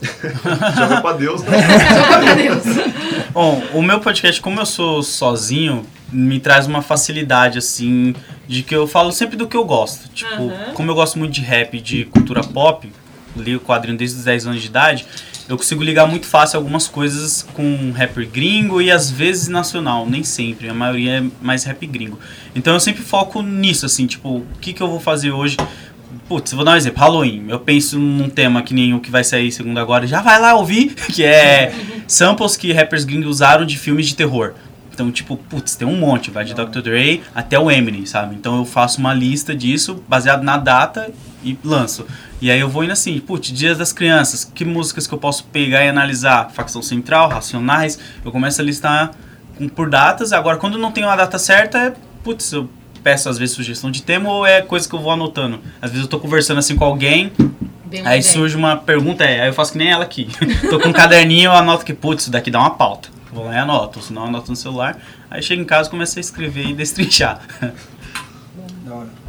[0.76, 1.58] Joga pra Deus, né?
[1.62, 2.64] Joga pra Deus.
[3.32, 8.14] Bom, o meu podcast, como eu sou sozinho, me traz uma facilidade, assim,
[8.46, 10.08] de que eu falo sempre do que eu gosto.
[10.08, 10.72] Tipo, Aham.
[10.74, 12.90] como eu gosto muito de rap e de cultura pop,
[13.36, 15.06] li o quadrinho desde os 10 anos de idade,
[15.48, 20.24] eu consigo ligar muito fácil algumas coisas com rapper gringo e às vezes nacional, nem
[20.24, 22.18] sempre, a maioria é mais rap gringo.
[22.54, 25.56] Então eu sempre foco nisso, assim, tipo, o que, que eu vou fazer hoje?
[26.28, 27.44] Putz, vou dar um exemplo, Halloween.
[27.48, 30.54] Eu penso num tema que nem o que vai sair segundo agora, já vai lá
[30.54, 31.72] ouvir, que é
[32.08, 34.54] samples que rappers gringos usaram de filmes de terror.
[34.92, 36.80] Então, tipo, putz, tem um monte, vai de Dr.
[36.80, 38.34] Dre até o Eminem, sabe?
[38.34, 41.12] Então eu faço uma lista disso, baseado na data
[41.44, 42.06] e lanço.
[42.40, 45.44] E aí eu vou indo assim, putz, Dias das Crianças, que músicas que eu posso
[45.44, 46.50] pegar e analisar?
[46.50, 49.10] Facção Central, Racionais, eu começo a listar
[49.56, 50.32] com- por datas.
[50.32, 52.68] Agora, quando não tem uma data certa, é, putz, eu
[53.02, 55.60] peço às vezes sugestão de tema ou é coisa que eu vou anotando.
[55.80, 57.32] Às vezes eu tô conversando assim com alguém,
[57.86, 58.22] Bem aí ideia.
[58.22, 60.28] surge uma pergunta, é, aí eu faço que nem ela aqui.
[60.68, 63.08] tô com um caderninho, eu anoto que, putz, isso daqui dá uma pauta.
[63.32, 64.98] Vou lá e anoto, senão eu anoto no celular.
[65.30, 67.40] Aí chego em casa e começo a escrever e destrinchar.
[68.84, 69.25] Da hora.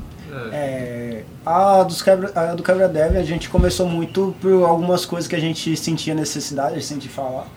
[0.52, 5.28] É, a, dos quebra, a do Quebra Dev a gente começou muito por algumas coisas
[5.28, 7.48] que a gente sentia necessidade, a gente sentia falar.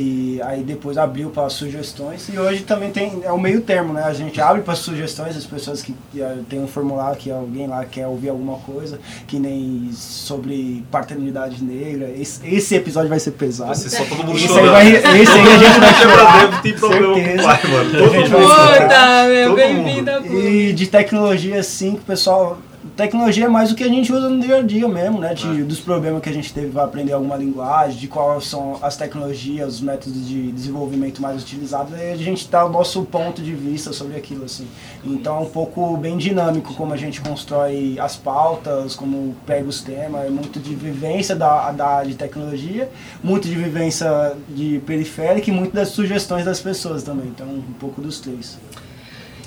[0.00, 2.28] E aí depois abriu para sugestões.
[2.32, 4.04] E hoje também tem é o meio termo, né?
[4.04, 7.66] A gente abre para sugestões, as pessoas que, que eh, tem um formulário que alguém
[7.66, 12.08] lá quer ouvir alguma coisa, que nem sobre paternidade negra.
[12.16, 13.70] Esse, esse episódio vai ser pesado.
[13.70, 14.88] Vai ser só todo mundo Esse aí, vai,
[15.20, 16.46] esse aí a gente vai chorar.
[16.46, 17.42] Deve ter problema com o Certeza.
[17.42, 17.90] pai, mano.
[17.90, 18.30] Todo mundo.
[18.30, 20.10] Puta, meu, bem-vindo.
[20.38, 22.56] E de tecnologia, assim, que o pessoal.
[22.98, 25.32] Tecnologia é mais o que a gente usa no dia a dia mesmo, né?
[25.32, 28.96] De, Dos problemas que a gente teve para aprender alguma linguagem, de quais são as
[28.96, 33.54] tecnologias, os métodos de desenvolvimento mais utilizados, e a gente dá o nosso ponto de
[33.54, 34.66] vista sobre aquilo, assim.
[35.04, 39.80] Então é um pouco bem dinâmico como a gente constrói as pautas, como pega os
[39.80, 42.90] temas, é muito de vivência da, da área de tecnologia,
[43.22, 47.28] muito de vivência de periférica e muito das sugestões das pessoas também.
[47.28, 48.58] Então um pouco dos três.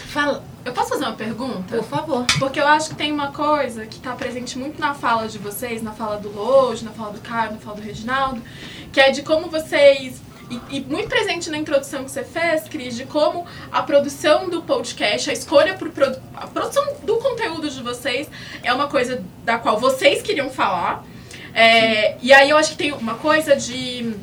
[0.08, 1.78] Fala, Eu posso fazer uma pergunta?
[1.78, 2.26] por favor.
[2.38, 5.82] Porque eu acho que tem uma coisa que tá presente muito na fala de vocês,
[5.82, 8.42] na fala do Lojo, na fala do Caio, na fala do Reginaldo,
[8.94, 10.22] que é de como vocês.
[10.50, 14.62] E, e muito presente na introdução que você fez, Cris, de como a produção do
[14.62, 18.30] podcast, a escolha por produ a produção do conteúdo de vocês
[18.62, 21.06] é uma coisa da qual vocês queriam falar.
[21.54, 24.14] É, e aí eu acho que tem uma coisa de.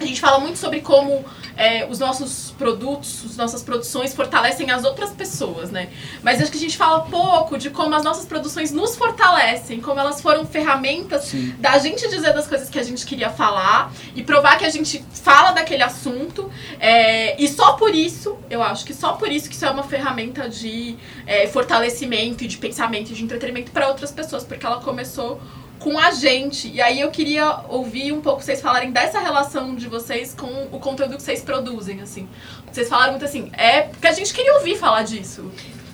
[0.00, 1.24] A gente fala muito sobre como
[1.56, 5.88] é, os nossos produtos, as nossas produções fortalecem as outras pessoas, né?
[6.22, 10.00] Mas acho que a gente fala pouco de como as nossas produções nos fortalecem, como
[10.00, 11.54] elas foram ferramentas Sim.
[11.58, 15.04] da gente dizer das coisas que a gente queria falar e provar que a gente
[15.12, 16.50] fala daquele assunto.
[16.80, 19.84] é, e só por isso, eu acho que só por isso que isso é uma
[19.84, 24.80] ferramenta de é, fortalecimento e de pensamento e de entretenimento para outras pessoas, porque ela
[24.80, 25.40] começou
[25.84, 26.68] com a gente.
[26.72, 30.80] E aí eu queria ouvir um pouco vocês falarem dessa relação de vocês com o
[30.80, 32.26] conteúdo que vocês produzem, assim.
[32.72, 35.52] Vocês falaram muito assim, é porque a gente queria ouvir falar disso.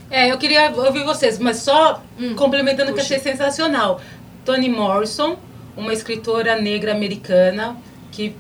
[0.09, 3.17] É, eu queria ouvir vocês, mas só Hum, complementando que puxa.
[3.17, 4.01] achei sensacional.
[4.45, 5.37] Toni Morrison,
[5.77, 7.77] uma escritora negra americana
[8.13, 8.37] que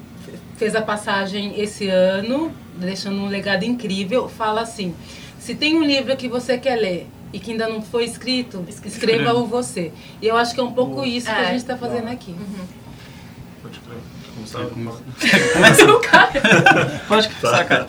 [0.57, 4.95] fez a passagem esse ano, deixando um legado incrível, fala assim:
[5.41, 9.47] se tem um livro que você quer ler e que ainda não foi escrito, escreva-o
[9.47, 9.93] você.
[10.21, 11.47] E eu acho que é um pouco isso que a É.
[11.53, 12.35] gente está fazendo aqui.
[13.62, 13.99] Pode crer.
[14.35, 14.61] Começar
[15.95, 17.87] O cara- Pode começar, cara.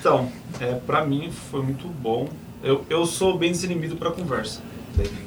[0.00, 2.28] Então, é, pra mim foi muito bom.
[2.62, 4.60] Eu, eu sou bem desinibido pra conversa.
[4.96, 5.26] Mesmo.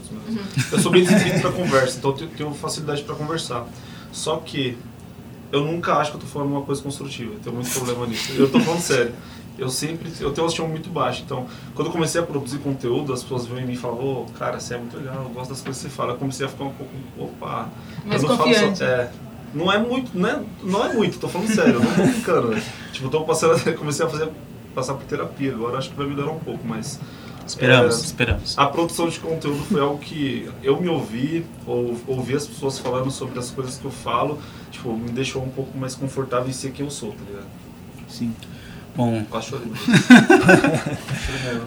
[0.71, 3.65] Eu sou bem desinibido pra conversa, então eu tenho, facilidade pra conversar.
[4.11, 4.77] Só que
[5.51, 7.33] eu nunca acho que eu tô falando uma coisa construtiva.
[7.33, 8.31] Eu tenho muito problema nisso.
[8.33, 9.13] Eu tô falando sério.
[9.59, 11.21] Eu sempre, eu tenho uma autoestima muito baixa.
[11.23, 11.45] Então,
[11.75, 14.59] quando eu comecei a produzir conteúdo, as pessoas vinham em mim e falavam, ô, cara,
[14.59, 16.13] você é muito legal, eu gosto das coisas que você fala.
[16.13, 17.69] Eu comecei a ficar um pouco, opa,
[18.05, 18.77] Mais eu não falo confiante.
[18.79, 19.11] só, é,
[19.53, 22.47] não é muito, não é, não é muito, tô falando sério, eu não tô brincando.
[22.49, 22.63] né?
[22.93, 24.29] Tipo, eu tô passando, comecei a fazer,
[24.73, 26.99] passar por terapia agora, acho que vai melhorar um pouco, mas
[27.49, 28.57] Esperamos, É, esperamos.
[28.57, 33.09] A produção de conteúdo foi algo que eu me ouvi, ou ouvi as pessoas falando
[33.09, 34.37] sobre as coisas que eu falo,
[34.69, 37.47] tipo, me deixou um pouco mais confortável em ser quem eu sou, tá ligado?
[38.07, 38.35] Sim.
[38.95, 39.67] Bom, Quase chorei.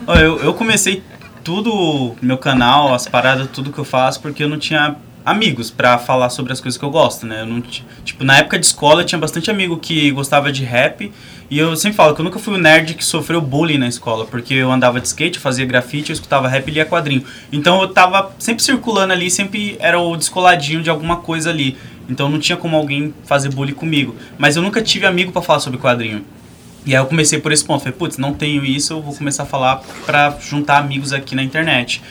[0.20, 1.02] Eu, eu comecei
[1.44, 5.98] tudo, meu canal, as paradas, tudo que eu faço, porque eu não tinha amigos pra
[5.98, 7.42] falar sobre as coisas que eu gosto, né?
[7.42, 10.64] Eu não ti- tipo, na época de escola eu tinha bastante amigo que gostava de
[10.64, 11.12] rap,
[11.50, 14.24] e eu sempre falo que eu nunca fui o nerd que sofreu bullying na escola,
[14.26, 17.24] porque eu andava de skate, eu fazia grafite, eu escutava rap e lia quadrinho.
[17.52, 21.76] Então eu tava sempre circulando ali, sempre era o descoladinho de alguma coisa ali.
[22.08, 24.14] Então não tinha como alguém fazer bullying comigo.
[24.38, 26.24] Mas eu nunca tive amigo pra falar sobre quadrinho.
[26.84, 29.44] E aí eu comecei por esse ponto, falei, putz, não tenho isso, eu vou começar
[29.44, 32.02] a falar pra juntar amigos aqui na internet.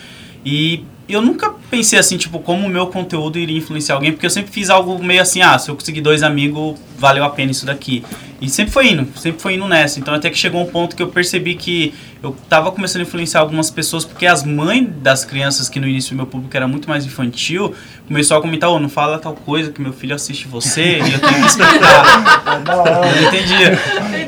[0.44, 4.30] E eu nunca pensei assim, tipo, como o meu conteúdo iria influenciar alguém, porque eu
[4.30, 7.66] sempre fiz algo meio assim, ah, se eu conseguir dois amigos, valeu a pena isso
[7.66, 8.04] daqui.
[8.40, 10.00] E sempre foi indo, sempre foi indo nessa.
[10.00, 13.40] Então até que chegou um ponto que eu percebi que eu tava começando a influenciar
[13.40, 16.88] algumas pessoas, porque as mães das crianças, que no início o meu público era muito
[16.88, 17.74] mais infantil,
[18.06, 21.20] começou a comentar, ô, não fala tal coisa que meu filho assiste você e eu
[21.20, 22.42] tenho que explicar.
[22.52, 23.78] Eu não entendia.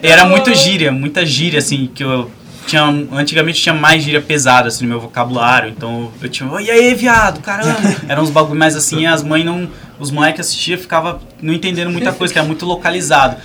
[0.03, 2.31] Era muito gíria, muita gíria, assim, que eu
[2.67, 2.83] tinha.
[3.13, 5.71] Antigamente tinha mais gíria pesada, assim, no meu vocabulário.
[5.71, 7.79] Então eu tinha, "Oi, e aí, viado, caramba.
[8.09, 9.69] Eram uns bagulho mais assim, as mães não.
[9.99, 13.37] Os moleques assistiam ficava não entendendo muita coisa, que era muito localizado.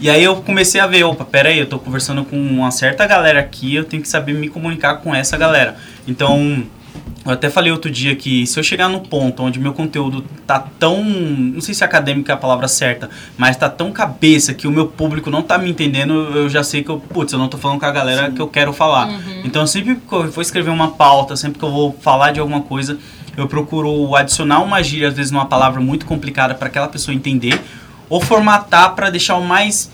[0.00, 3.06] E aí eu comecei a ver, opa, pera aí, eu tô conversando com uma certa
[3.06, 5.76] galera aqui, eu tenho que saber me comunicar com essa galera.
[6.06, 6.64] Então,
[7.24, 10.58] eu até falei outro dia que se eu chegar no ponto onde meu conteúdo tá
[10.58, 11.04] tão.
[11.04, 14.88] Não sei se acadêmico é a palavra certa, mas tá tão cabeça que o meu
[14.88, 17.78] público não tá me entendendo, eu já sei que eu, putz, eu não tô falando
[17.78, 19.08] com a galera que eu quero falar.
[19.44, 22.62] Então sempre que eu vou escrever uma pauta, sempre que eu vou falar de alguma
[22.62, 22.98] coisa,
[23.36, 27.60] eu procuro adicionar uma gíria, às vezes numa palavra muito complicada para aquela pessoa entender,
[28.08, 29.90] ou formatar para deixar o mais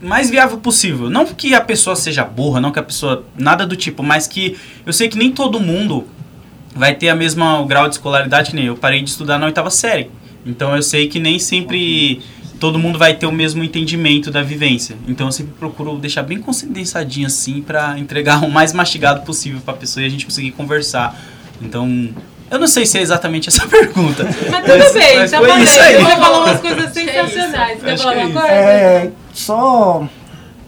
[0.00, 1.10] mais viável possível.
[1.10, 3.24] Não que a pessoa seja burra, não que a pessoa.
[3.36, 6.06] nada do tipo, mas que eu sei que nem todo mundo
[6.74, 8.76] vai ter a mesma grau de escolaridade que nem eu.
[8.76, 10.10] Parei de estudar na oitava série.
[10.44, 12.20] Então eu sei que nem sempre
[12.58, 14.96] todo mundo vai ter o mesmo entendimento da vivência.
[15.08, 19.74] Então eu sempre procuro deixar bem condensadinho assim pra entregar o mais mastigado possível pra
[19.74, 21.18] pessoa e a gente conseguir conversar.
[21.60, 22.08] Então,
[22.50, 24.24] eu não sei se é exatamente essa pergunta.
[24.24, 25.96] Mas tudo bem, mas tá aí.
[25.96, 27.82] Você falou umas coisas Que sensacionais.
[27.82, 28.54] Quer falar é alguma coisa?
[28.54, 30.08] É, só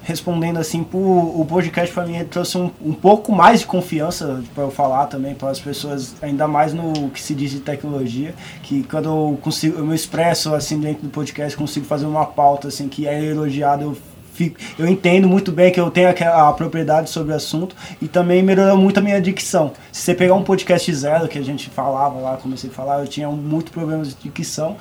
[0.03, 4.65] respondendo assim, pro, o podcast pra mim trouxe um, um pouco mais de confiança para
[4.65, 8.83] eu falar também para as pessoas, ainda mais no que se diz de tecnologia, que
[8.83, 12.89] quando eu consigo, eu me expresso assim dentro do podcast, consigo fazer uma pauta assim
[12.89, 13.97] que é elogiada, eu
[14.33, 18.09] fico, eu entendo muito bem que eu tenho aquela- a propriedade sobre o assunto e
[18.09, 19.73] também melhorou muito a minha dicção.
[19.93, 23.07] Se você pegar um podcast zero que a gente falava lá, comecei a falar, eu
[23.07, 24.77] tinha muito problemas de dicção.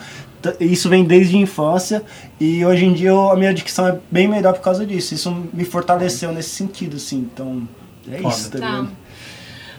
[0.60, 2.04] Isso vem desde a infância
[2.40, 5.14] e hoje em dia eu- a minha dicção é bem melhor por causa disso.
[5.14, 7.18] Isso me fortaleceu nesse sentido, assim.
[7.32, 7.68] Então,
[8.12, 8.34] é Foda.
[8.36, 8.88] isso, tá Tá.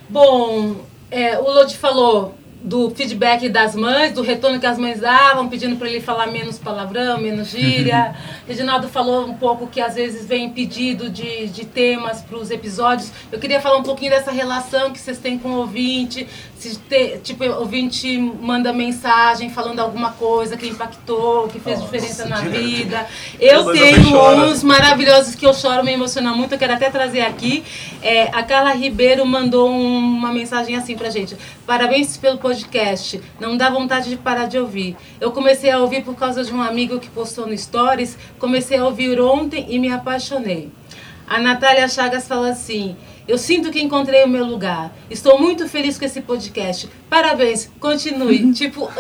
[0.08, 0.76] Bom,
[1.10, 5.76] é, o Lodi falou do feedback das mães, do retorno que as mães davam, pedindo
[5.76, 8.14] para ele falar menos palavrão, menos gíria.
[8.46, 13.10] Reginaldo falou um pouco que às vezes vem pedido de, de temas para os episódios.
[13.32, 16.26] Eu queria falar um pouquinho dessa relação que vocês têm com o ouvinte.
[16.62, 22.36] Se te- tipo, ouvinte manda mensagem falando alguma coisa que impactou, que fez diferença na
[22.38, 23.04] vida.
[23.40, 24.36] Eu Mas tenho chora.
[24.42, 26.52] uns maravilhosos que eu choro, me emociona muito.
[26.52, 27.64] Eu quero até trazer aqui.
[28.00, 31.36] É, a Carla Ribeiro mandou um- uma mensagem assim pra gente.
[31.66, 33.20] Parabéns pelo podcast.
[33.40, 34.96] Não dá vontade de parar de ouvir.
[35.20, 38.16] Eu comecei a ouvir por causa de um amigo que postou no Stories.
[38.38, 40.70] Comecei a ouvir ontem e me apaixonei.
[41.26, 42.96] A Natália Chagas fala assim:
[43.26, 44.92] Eu sinto que encontrei o meu lugar.
[45.10, 46.88] Estou muito feliz com esse podcast.
[47.08, 48.50] Parabéns, continue.
[48.54, 48.90] tipo,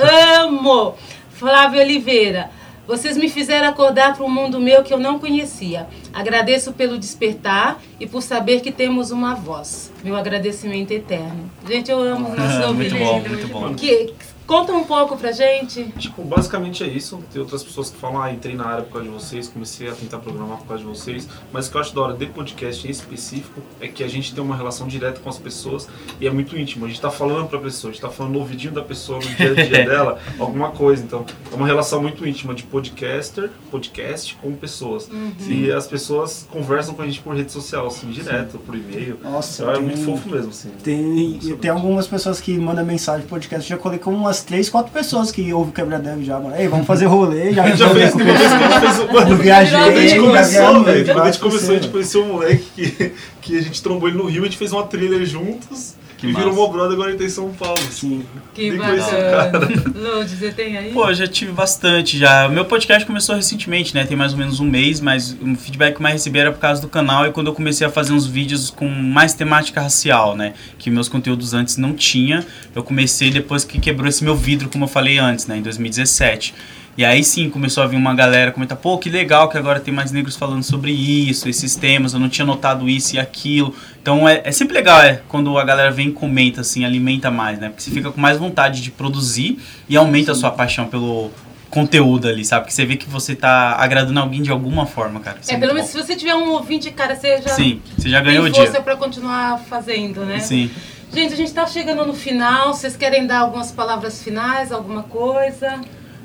[0.40, 0.94] amo.
[1.30, 2.50] Flávio Oliveira.
[2.86, 5.86] Vocês me fizeram acordar para um mundo meu que eu não conhecia.
[6.12, 9.92] Agradeço pelo despertar e por saber que temos uma voz.
[10.02, 11.50] Meu agradecimento eterno.
[11.66, 12.98] Gente, eu amo os nossos muito ouvintes.
[12.98, 13.74] bom, muito bom.
[13.74, 14.12] Que,
[14.46, 15.84] conta um pouco pra gente.
[15.98, 17.22] Tipo, basicamente é isso.
[17.32, 19.92] Tem outras pessoas que falam, ah, entrei na área por causa de vocês, comecei a
[19.92, 21.28] tentar programar por causa de vocês.
[21.52, 24.34] Mas o que eu acho da hora de podcast em específico é que a gente
[24.34, 25.88] tem uma relação direta com as pessoas
[26.20, 26.84] e é muito íntimo.
[26.84, 29.34] A gente tá falando pra pessoa, a gente tá falando no ouvidinho da pessoa, no
[29.34, 31.02] dia a dia dela, alguma coisa.
[31.02, 35.08] Então, é uma relação muito íntima de podcaster, podcast com pessoas.
[35.48, 39.18] E as pessoas conversam com a gente por rede social, assim, direto, por e-mail.
[39.22, 40.70] Nossa, Então, é tem- muito fofo mesmo, assim.
[40.82, 43.68] Tem, tem algumas pessoas que mandam mensagem podcast.
[43.68, 46.56] Já colei com umas 3, 4 pessoas que ouvem o Quebra-Dev já, mano.
[46.56, 47.52] Ei, vamos fazer rolê.
[47.52, 50.00] Já, A gente já fez, uma vez que a gente fez Eu viajei, Quando a
[50.00, 51.92] gente já começou, velho, quando a gente começou, a gente você.
[51.92, 53.12] conheceu um moleque que,
[53.42, 55.94] que a gente trombou ele no Rio, a gente fez uma trilha juntos.
[56.22, 56.44] Que e massa.
[56.44, 57.82] virou meu brother agora ele tá em São Paulo.
[57.90, 58.24] Sim.
[58.54, 59.58] Que Nem bacana.
[59.92, 60.92] Lud, você tem aí?
[60.92, 62.48] Pô, já tive bastante já.
[62.48, 64.04] Meu podcast começou recentemente, né?
[64.04, 66.60] Tem mais ou menos um mês, mas o feedback que eu mais recebi era por
[66.60, 70.36] causa do canal e quando eu comecei a fazer uns vídeos com mais temática racial,
[70.36, 70.54] né?
[70.78, 72.46] Que meus conteúdos antes não tinha.
[72.72, 75.56] Eu comecei depois que quebrou esse meu vidro, como eu falei antes, né?
[75.56, 76.54] Em 2017.
[76.96, 79.94] E aí sim começou a vir uma galera comentar, pô, que legal que agora tem
[79.94, 83.74] mais negros falando sobre isso, esses temas, eu não tinha notado isso e aquilo.
[84.00, 87.58] Então é, é sempre legal é, quando a galera vem e comenta, assim, alimenta mais,
[87.58, 87.68] né?
[87.70, 91.30] Porque você fica com mais vontade de produzir e aumenta a sua paixão pelo
[91.70, 92.64] conteúdo ali, sabe?
[92.64, 95.38] Porque você vê que você tá agradando alguém de alguma forma, cara.
[95.40, 95.98] Isso É, muito pelo menos bom.
[95.98, 98.64] se você tiver um ouvinte, cara, você já Sim, você já ganhou o tem dia.
[98.66, 100.38] força pra continuar fazendo, né?
[100.40, 100.70] Sim.
[101.10, 102.74] Gente, a gente tá chegando no final.
[102.74, 105.80] Vocês querem dar algumas palavras finais, alguma coisa?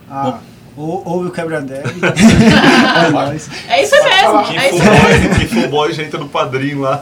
[0.09, 0.39] Ah,
[0.77, 1.89] ou, ouve o quebra-deve.
[3.05, 3.49] é nóis.
[3.67, 5.85] É isso mesmo, Que é isso mesmo.
[5.87, 6.99] que já entra no padrinho lá.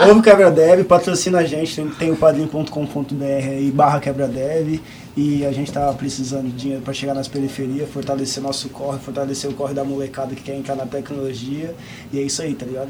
[0.00, 4.80] Ou- Ouve o quebra-dev, patrocina a gente, tem, tem o padrim.com.br aí, barra quebra-dev.
[5.16, 9.48] E a gente tá precisando de dinheiro para chegar nas periferias, fortalecer nosso corre, fortalecer
[9.48, 11.72] o corre da molecada que quer entrar na tecnologia.
[12.12, 12.88] E é isso aí, tá ligado?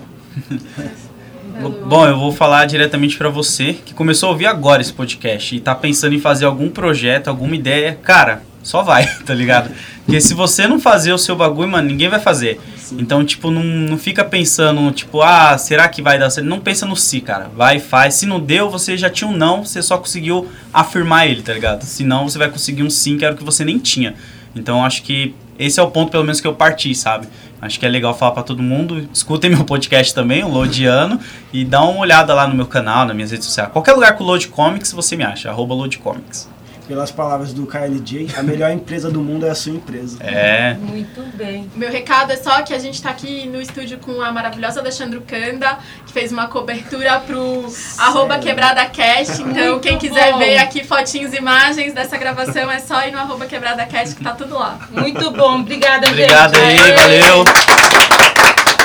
[1.86, 5.60] Bom, eu vou falar diretamente pra você que começou a ouvir agora esse podcast e
[5.60, 9.70] tá pensando em fazer algum projeto, alguma ideia, cara, só vai, tá ligado?
[10.04, 12.60] Porque se você não fazer o seu bagulho, mano, ninguém vai fazer.
[12.92, 16.46] Então, tipo, não, não fica pensando, tipo, ah, será que vai dar certo?
[16.46, 17.50] Não pensa no si, cara.
[17.54, 18.14] Vai, faz.
[18.14, 21.82] Se não deu, você já tinha um não, você só conseguiu afirmar ele, tá ligado?
[21.82, 24.14] Se não, você vai conseguir um sim, que era o que você nem tinha.
[24.54, 27.28] Então, acho que esse é o ponto, pelo menos, que eu parti, sabe?
[27.60, 29.08] Acho que é legal falar pra todo mundo.
[29.12, 31.18] Escutem meu podcast também, o Lodiano,
[31.52, 33.70] e dá uma olhada lá no meu canal, nas minhas redes sociais.
[33.72, 36.48] Qualquer lugar com Load Comics você me acha, arroba Load Comics.
[36.86, 40.18] Pelas palavras do KLJ, a melhor empresa do mundo é a sua empresa.
[40.22, 40.74] É.
[40.74, 41.70] Muito bem.
[41.74, 45.18] Meu recado é só que a gente tá aqui no estúdio com a maravilhosa Alexandre
[45.20, 47.66] Kanda, que fez uma cobertura pro
[47.98, 49.40] arroba quebrada cast.
[49.40, 50.38] Então, Muito quem quiser bom.
[50.38, 54.22] ver aqui fotinhos e imagens dessa gravação, é só ir no arroba quebrada cast que
[54.22, 54.78] tá tudo lá.
[54.90, 55.60] Muito bom.
[55.60, 56.82] Obrigada, Obrigado gente.
[56.82, 57.44] aí, valeu.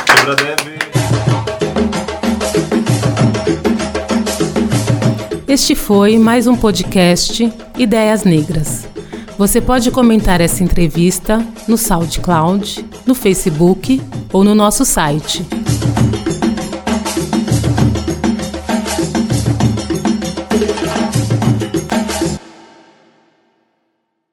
[0.05, 0.98] Quebra deve.
[5.49, 8.87] Este foi mais um podcast Ideias Negras.
[9.35, 13.99] Você pode comentar essa entrevista no SoundCloud, no Facebook
[14.31, 15.43] ou no nosso site.